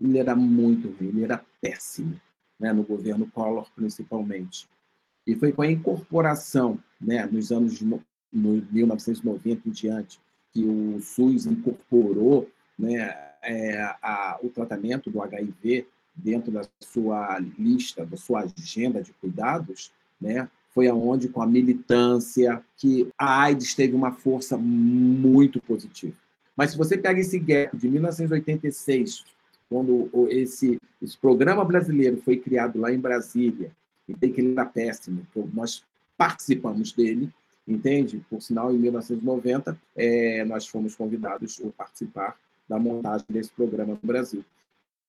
ele 0.00 0.18
era 0.18 0.34
muito 0.36 0.90
ruim, 0.90 1.08
ele 1.08 1.24
era 1.24 1.44
péssimo, 1.60 2.20
né? 2.58 2.72
no 2.72 2.82
governo 2.82 3.30
Collor, 3.30 3.68
principalmente. 3.74 4.66
E 5.26 5.34
foi 5.34 5.52
com 5.52 5.62
a 5.62 5.70
incorporação, 5.70 6.78
né, 7.00 7.26
nos 7.26 7.52
anos 7.52 7.80
no 7.80 8.02
1990 8.32 9.68
em 9.68 9.70
diante, 9.70 10.20
que 10.52 10.64
o 10.64 11.00
SUS 11.00 11.46
incorporou 11.46 12.48
né, 12.78 13.14
é, 13.42 13.82
a, 14.02 14.38
o 14.42 14.48
tratamento 14.48 15.10
do 15.10 15.22
HIV 15.22 15.86
dentro 16.14 16.50
da 16.50 16.62
sua 16.80 17.38
lista, 17.58 18.04
da 18.04 18.16
sua 18.16 18.40
agenda 18.40 19.02
de 19.02 19.12
cuidados, 19.14 19.92
né, 20.20 20.48
foi 20.74 20.88
aonde 20.88 21.28
com 21.28 21.42
a 21.42 21.46
militância 21.46 22.62
que 22.76 23.08
a 23.18 23.42
AIDS 23.42 23.74
teve 23.74 23.94
uma 23.94 24.12
força 24.12 24.56
muito 24.56 25.60
positiva. 25.60 26.14
Mas 26.56 26.70
se 26.70 26.78
você 26.78 26.96
pega 26.96 27.20
esse 27.20 27.38
gap 27.38 27.76
de 27.76 27.88
1986, 27.88 29.24
quando 29.68 30.10
esse, 30.30 30.78
esse 31.00 31.16
programa 31.16 31.64
brasileiro 31.64 32.18
foi 32.18 32.36
criado 32.36 32.78
lá 32.78 32.92
em 32.92 32.98
Brasília, 32.98 33.70
que 34.14 34.40
ele 34.40 34.52
era 34.52 34.64
péssimo, 34.64 35.26
nós 35.52 35.84
participamos 36.16 36.92
dele, 36.92 37.32
entende? 37.66 38.24
Por 38.28 38.40
sinal, 38.40 38.72
em 38.72 38.78
1990, 38.78 39.78
é, 39.96 40.44
nós 40.44 40.66
fomos 40.66 40.94
convidados 40.94 41.60
a 41.64 41.70
participar 41.70 42.36
da 42.68 42.78
montagem 42.78 43.26
desse 43.28 43.50
programa 43.50 43.98
no 44.00 44.06
Brasil. 44.06 44.44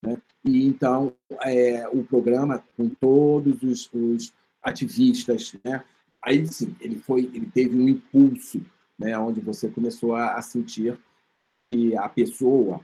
Né? 0.02 0.18
E 0.44 0.66
então, 0.68 1.14
é, 1.42 1.88
o 1.88 2.04
programa, 2.04 2.64
com 2.76 2.90
todos 2.90 3.62
os, 3.64 3.90
os 3.94 4.34
ativistas, 4.62 5.56
né? 5.64 5.84
aí 6.22 6.46
sim, 6.48 6.76
ele, 6.80 6.98
foi, 6.98 7.30
ele 7.34 7.50
teve 7.54 7.76
um 7.76 7.88
impulso, 7.88 8.62
né? 8.98 9.18
onde 9.18 9.40
você 9.40 9.70
começou 9.70 10.16
a, 10.16 10.36
a 10.36 10.42
sentir 10.42 10.98
que 11.72 11.96
a 11.96 12.08
pessoa 12.10 12.82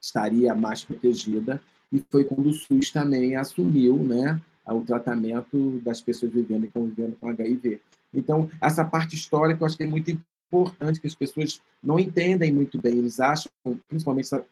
estaria 0.00 0.54
mais 0.54 0.84
protegida, 0.84 1.62
e 1.92 2.02
foi 2.10 2.24
quando 2.24 2.46
o 2.46 2.52
SUS 2.52 2.90
também 2.90 3.36
assumiu 3.36 3.96
né, 3.98 4.40
o 4.66 4.82
tratamento 4.82 5.80
das 5.84 6.00
pessoas 6.00 6.32
vivendo 6.32 6.64
e 6.64 6.70
convivendo 6.70 7.16
com 7.20 7.28
HIV. 7.28 7.80
Então, 8.14 8.50
essa 8.60 8.84
parte 8.84 9.16
histórica 9.16 9.62
eu 9.62 9.66
acho 9.66 9.76
que 9.76 9.82
é 9.82 9.86
muito 9.86 10.10
importante, 10.10 11.00
que 11.00 11.06
as 11.06 11.14
pessoas 11.14 11.60
não 11.82 11.98
entendem 11.98 12.52
muito 12.52 12.80
bem. 12.80 12.98
Eles 12.98 13.18
acham, 13.18 13.50
principalmente 13.88 14.26
essa, 14.26 14.44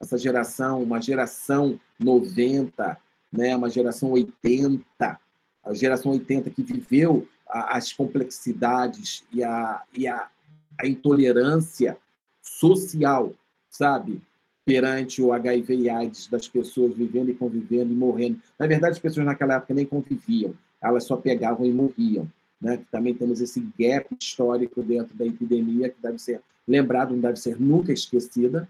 essa 0.00 0.18
geração, 0.18 0.82
uma 0.82 1.00
geração 1.00 1.80
90, 1.98 2.98
né, 3.32 3.56
uma 3.56 3.70
geração 3.70 4.10
80, 4.10 5.18
a 5.64 5.74
geração 5.74 6.12
80 6.12 6.50
que 6.50 6.62
viveu 6.62 7.26
as 7.48 7.92
complexidades 7.92 9.24
e 9.32 9.42
a, 9.42 9.82
e 9.94 10.06
a, 10.06 10.28
a 10.78 10.86
intolerância 10.86 11.96
social, 12.42 13.32
sabe? 13.70 14.20
Perante 14.68 15.22
o 15.22 15.32
HIV 15.32 15.74
e 15.76 15.88
AIDS 15.88 16.26
das 16.26 16.46
pessoas 16.46 16.94
vivendo 16.94 17.30
e 17.30 17.34
convivendo 17.34 17.90
e 17.90 17.96
morrendo. 17.96 18.38
Na 18.58 18.66
verdade, 18.66 18.92
as 18.92 18.98
pessoas 18.98 19.24
naquela 19.24 19.54
época 19.54 19.72
nem 19.72 19.86
conviviam, 19.86 20.52
elas 20.78 21.04
só 21.04 21.16
pegavam 21.16 21.64
e 21.64 21.72
morriam. 21.72 22.30
Né? 22.60 22.78
Também 22.90 23.14
temos 23.14 23.40
esse 23.40 23.66
gap 23.78 24.14
histórico 24.20 24.82
dentro 24.82 25.16
da 25.16 25.24
epidemia 25.24 25.88
que 25.88 25.96
deve 26.02 26.18
ser 26.18 26.42
lembrado, 26.66 27.14
não 27.14 27.20
deve 27.20 27.38
ser 27.38 27.58
nunca 27.58 27.94
esquecida. 27.94 28.68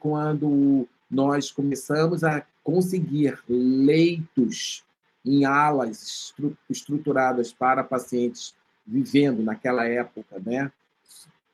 Quando 0.00 0.88
nós 1.10 1.50
começamos 1.50 2.24
a 2.24 2.42
conseguir 2.64 3.38
leitos 3.46 4.82
em 5.26 5.44
alas 5.44 6.32
estruturadas 6.70 7.52
para 7.52 7.84
pacientes 7.84 8.54
vivendo 8.86 9.42
naquela 9.42 9.86
época, 9.86 10.40
né, 10.42 10.72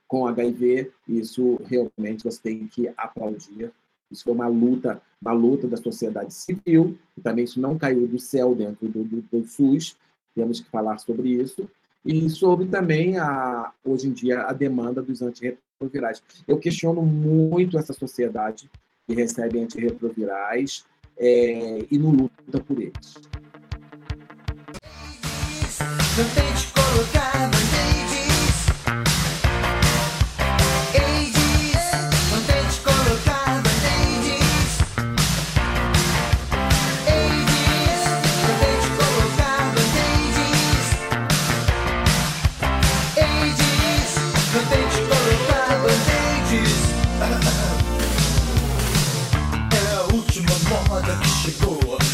com 0.06 0.26
HIV, 0.26 0.90
isso 1.08 1.60
realmente 1.66 2.24
você 2.24 2.40
tem 2.40 2.66
que 2.66 2.90
aplaudir. 2.96 3.72
Isso 4.10 4.24
foi 4.24 4.32
uma 4.32 4.46
luta, 4.46 5.00
uma 5.20 5.32
luta 5.32 5.66
da 5.66 5.76
sociedade 5.76 6.32
civil, 6.32 6.96
e 7.16 7.20
também 7.20 7.44
isso 7.44 7.60
não 7.60 7.76
caiu 7.76 8.06
do 8.06 8.18
céu 8.18 8.54
dentro 8.54 8.88
do, 8.88 9.02
do, 9.04 9.22
do 9.22 9.44
SUS, 9.46 9.96
temos 10.34 10.60
que 10.60 10.70
falar 10.70 10.98
sobre 10.98 11.30
isso, 11.30 11.68
e 12.04 12.28
sobre 12.28 12.66
também, 12.66 13.16
a, 13.18 13.72
hoje 13.84 14.08
em 14.08 14.12
dia, 14.12 14.42
a 14.42 14.52
demanda 14.52 15.00
dos 15.00 15.22
antirretrovirais. 15.22 16.22
Eu 16.46 16.58
questiono 16.58 17.00
muito 17.02 17.78
essa 17.78 17.94
sociedade 17.94 18.70
que 19.06 19.14
recebe 19.14 19.58
antirretrovirais 19.58 20.84
é, 21.16 21.86
e 21.90 21.98
não 21.98 22.10
luta 22.10 22.60
por 22.60 22.78
eles. 22.78 23.14
Não 26.16 27.53
tente 51.14 51.54
colocar 51.54 52.04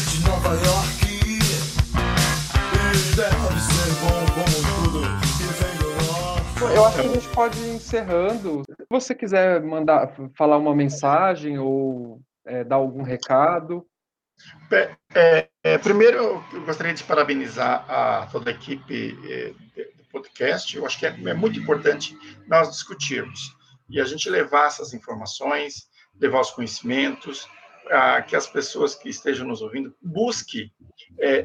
eu 6.73 6.85
acho 6.85 6.95
que 6.95 7.07
a 7.07 7.13
gente 7.13 7.27
pode 7.29 7.59
ir 7.59 7.75
encerrando. 7.75 8.63
Se 8.67 8.85
você 8.89 9.15
quiser 9.15 9.61
mandar 9.61 10.13
falar 10.35 10.57
uma 10.57 10.75
mensagem 10.75 11.57
ou 11.59 12.21
é, 12.45 12.63
dar 12.63 12.77
algum 12.77 13.03
recado. 13.03 13.85
É, 14.71 14.95
é, 15.13 15.47
é 15.63 15.77
primeiro, 15.77 16.43
eu 16.53 16.65
gostaria 16.65 16.93
de 16.93 17.03
parabenizar 17.03 17.85
a 17.89 18.27
toda 18.31 18.49
a 18.49 18.53
equipe 18.53 19.17
é, 19.29 19.53
do 19.95 20.03
podcast. 20.11 20.75
Eu 20.75 20.85
acho 20.85 20.97
que 20.97 21.05
é, 21.05 21.09
é, 21.09 21.33
muito 21.33 21.59
importante 21.59 22.17
nós 22.47 22.69
discutirmos 22.69 23.55
e 23.91 23.99
a 23.99 24.05
gente 24.05 24.29
levar 24.29 24.67
essas 24.67 24.93
informações, 24.93 25.89
levar 26.19 26.41
os 26.41 26.51
conhecimentos, 26.51 27.47
a, 27.89 28.21
que 28.21 28.35
as 28.35 28.47
pessoas 28.47 28.95
que 28.95 29.09
estejam 29.09 29.47
nos 29.47 29.61
ouvindo 29.61 29.95
busquem 30.01 30.71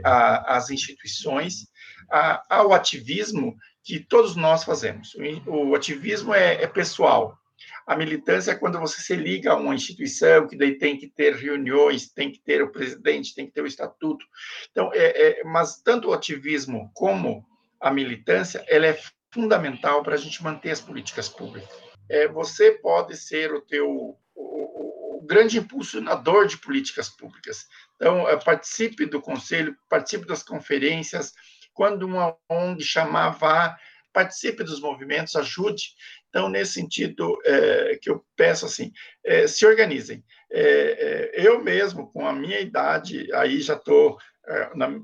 a, 0.05 0.57
as 0.57 0.71
instituições, 0.71 1.67
a, 2.11 2.43
ao 2.49 2.73
ativismo 2.73 3.57
que 3.85 4.01
todos 4.01 4.35
nós 4.37 4.65
fazemos. 4.65 5.17
O 5.47 5.75
ativismo 5.75 6.35
é, 6.35 6.63
é, 6.63 6.67
pessoal. 6.67 7.39
A 7.87 7.97
militância 7.97 8.51
é 8.51 8.57
quando 8.57 8.81
você 8.81 9.01
se 9.01 9.15
liga 9.15 9.53
a 9.53 9.57
uma 9.57 9.75
instituição 9.75 10.47
que 10.47 10.57
daí 10.57 10.77
tem 10.77 10.97
que 10.97 11.09
ter 11.09 11.35
reuniões, 11.37 12.09
tem 12.09 12.31
que 12.31 12.41
ter 12.41 12.63
o 12.63 12.73
presidente, 12.73 13.35
tem 13.35 13.47
que 13.47 13.53
ter 13.53 13.63
o 13.63 13.67
estatuto. 13.67 14.27
Então, 14.71 14.91
é, 14.93 15.41
é 15.41 15.45
mas 15.45 15.81
tanto 15.83 16.09
o 16.09 16.13
ativismo 16.13 16.91
como 16.95 17.45
a 17.81 17.91
militância, 17.91 18.65
ela 18.67 18.87
é 18.87 18.99
fundamental 19.33 20.03
para 20.03 20.15
a 20.15 20.19
gente 20.19 20.43
manter 20.43 20.71
as 20.71 20.81
políticas 20.81 21.29
públicas. 21.29 21.86
É, 22.09 22.29
você 22.29 22.73
pode 22.73 23.17
ser 23.17 23.53
o 23.53 23.61
teu 23.61 24.17
o, 24.35 25.19
o 25.19 25.23
grande 25.23 25.59
impulsionador 25.59 26.47
de 26.47 26.59
políticas 26.59 27.09
públicas. 27.09 27.67
Então, 27.97 28.29
é, 28.29 28.37
participe 28.37 29.07
do 29.07 29.21
conselho, 29.21 29.77
participe 29.89 30.27
das 30.27 30.43
conferências, 30.43 31.33
quando 31.73 32.05
uma 32.05 32.37
ONG 32.49 32.83
chamava, 32.83 33.77
participe 34.13 34.65
dos 34.65 34.81
movimentos, 34.81 35.37
ajude. 35.37 35.91
Então, 36.29 36.49
nesse 36.49 36.75
sentido, 36.75 37.39
é, 37.45 37.99
que 38.01 38.11
eu 38.11 38.25
peço 38.37 38.67
assim, 38.67 38.93
é, 39.25 39.47
se 39.47 39.67
organizem. 39.67 40.25
É, 40.51 41.33
é 41.35 41.47
eu 41.47 41.63
mesmo, 41.63 42.11
com 42.13 42.27
a 42.27 42.33
minha 42.33 42.61
idade, 42.61 43.33
aí 43.35 43.61
já 43.61 43.75
estou 43.75 44.19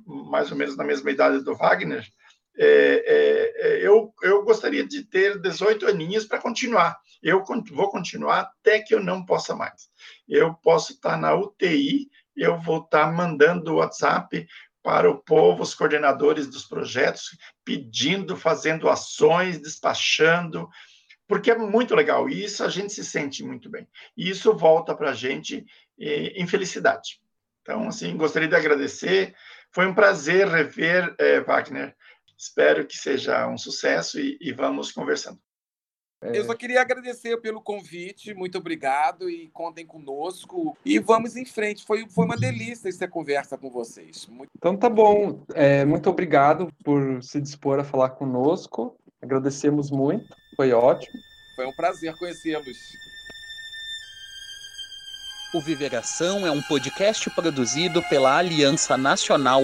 mais 0.06 0.52
ou 0.52 0.56
menos 0.56 0.76
na 0.76 0.84
mesma 0.84 1.10
idade 1.10 1.42
do 1.42 1.56
Wagner, 1.56 2.06
é, 2.56 3.80
eu, 3.82 4.12
eu 4.22 4.42
gostaria 4.44 4.86
de 4.86 5.04
ter 5.04 5.40
18 5.40 5.86
aninhos 5.86 6.24
para 6.24 6.38
continuar. 6.40 6.98
Eu 7.22 7.44
vou 7.72 7.90
continuar 7.90 8.40
até 8.40 8.80
que 8.80 8.94
eu 8.94 9.02
não 9.02 9.24
possa 9.24 9.54
mais. 9.54 9.88
Eu 10.28 10.54
posso 10.54 10.92
estar 10.92 11.16
na 11.16 11.34
UTI, 11.34 12.10
eu 12.36 12.60
vou 12.60 12.78
estar 12.80 13.12
mandando 13.12 13.76
WhatsApp 13.76 14.46
para 14.82 15.08
o 15.08 15.18
povo, 15.18 15.62
os 15.62 15.74
coordenadores 15.74 16.48
dos 16.48 16.64
projetos, 16.64 17.38
pedindo, 17.64 18.36
fazendo 18.36 18.88
ações, 18.88 19.60
despachando, 19.60 20.68
porque 21.28 21.52
é 21.52 21.56
muito 21.56 21.94
legal. 21.94 22.28
E 22.28 22.44
isso 22.44 22.64
a 22.64 22.68
gente 22.68 22.92
se 22.92 23.04
sente 23.04 23.44
muito 23.44 23.70
bem. 23.70 23.86
E 24.16 24.28
isso 24.28 24.52
volta 24.54 24.94
para 24.94 25.10
a 25.10 25.14
gente 25.14 25.64
eh, 25.98 26.32
em 26.34 26.46
felicidade. 26.46 27.20
Então, 27.62 27.86
assim, 27.86 28.16
gostaria 28.16 28.48
de 28.48 28.56
agradecer. 28.56 29.34
Foi 29.70 29.86
um 29.86 29.94
prazer 29.94 30.48
rever 30.48 31.14
eh, 31.18 31.40
Wagner. 31.40 31.94
Espero 32.42 32.84
que 32.84 32.98
seja 32.98 33.46
um 33.46 33.56
sucesso 33.56 34.18
e, 34.18 34.36
e 34.40 34.52
vamos 34.52 34.90
conversando. 34.90 35.38
É... 36.20 36.36
Eu 36.36 36.44
só 36.44 36.54
queria 36.54 36.80
agradecer 36.80 37.36
pelo 37.40 37.62
convite, 37.62 38.34
muito 38.34 38.58
obrigado 38.58 39.30
e 39.30 39.48
contem 39.50 39.86
conosco. 39.86 40.76
E 40.84 40.98
vamos 40.98 41.36
em 41.36 41.44
frente. 41.44 41.86
Foi, 41.86 42.04
foi 42.08 42.24
uma 42.24 42.36
delícia 42.36 42.88
essa 42.88 43.06
conversa 43.06 43.56
com 43.56 43.70
vocês. 43.70 44.26
Muito... 44.26 44.50
Então 44.56 44.76
tá 44.76 44.90
bom. 44.90 45.44
É, 45.54 45.84
muito 45.84 46.10
obrigado 46.10 46.66
por 46.82 47.22
se 47.22 47.40
dispor 47.40 47.78
a 47.78 47.84
falar 47.84 48.10
conosco. 48.10 48.96
Agradecemos 49.22 49.92
muito. 49.92 50.34
Foi 50.56 50.72
ótimo. 50.72 51.20
Foi 51.54 51.64
um 51.64 51.72
prazer 51.72 52.16
conhecê-los. 52.18 52.76
O 55.54 55.60
Viveração 55.60 56.44
é 56.44 56.50
um 56.50 56.62
podcast 56.62 57.30
produzido 57.30 58.02
pela 58.08 58.36
Aliança 58.36 58.96
Nacional 58.96 59.62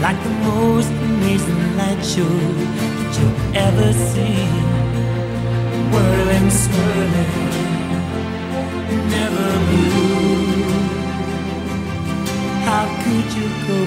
Like 0.00 0.22
the 0.22 0.30
most 0.44 0.90
amazing 0.90 1.76
light 1.76 2.04
show 2.04 2.95
you've 3.18 3.56
ever 3.66 3.92
seen. 4.12 4.64
Whirling, 5.92 6.50
swirling, 6.62 7.34
never 9.16 9.48
blue. 9.68 10.66
How 12.68 12.84
could 13.02 13.28
you 13.38 13.48
go 13.70 13.80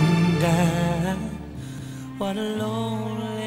down? 0.48 1.18
What 2.18 2.36
a 2.38 2.48
lonely 2.64 3.39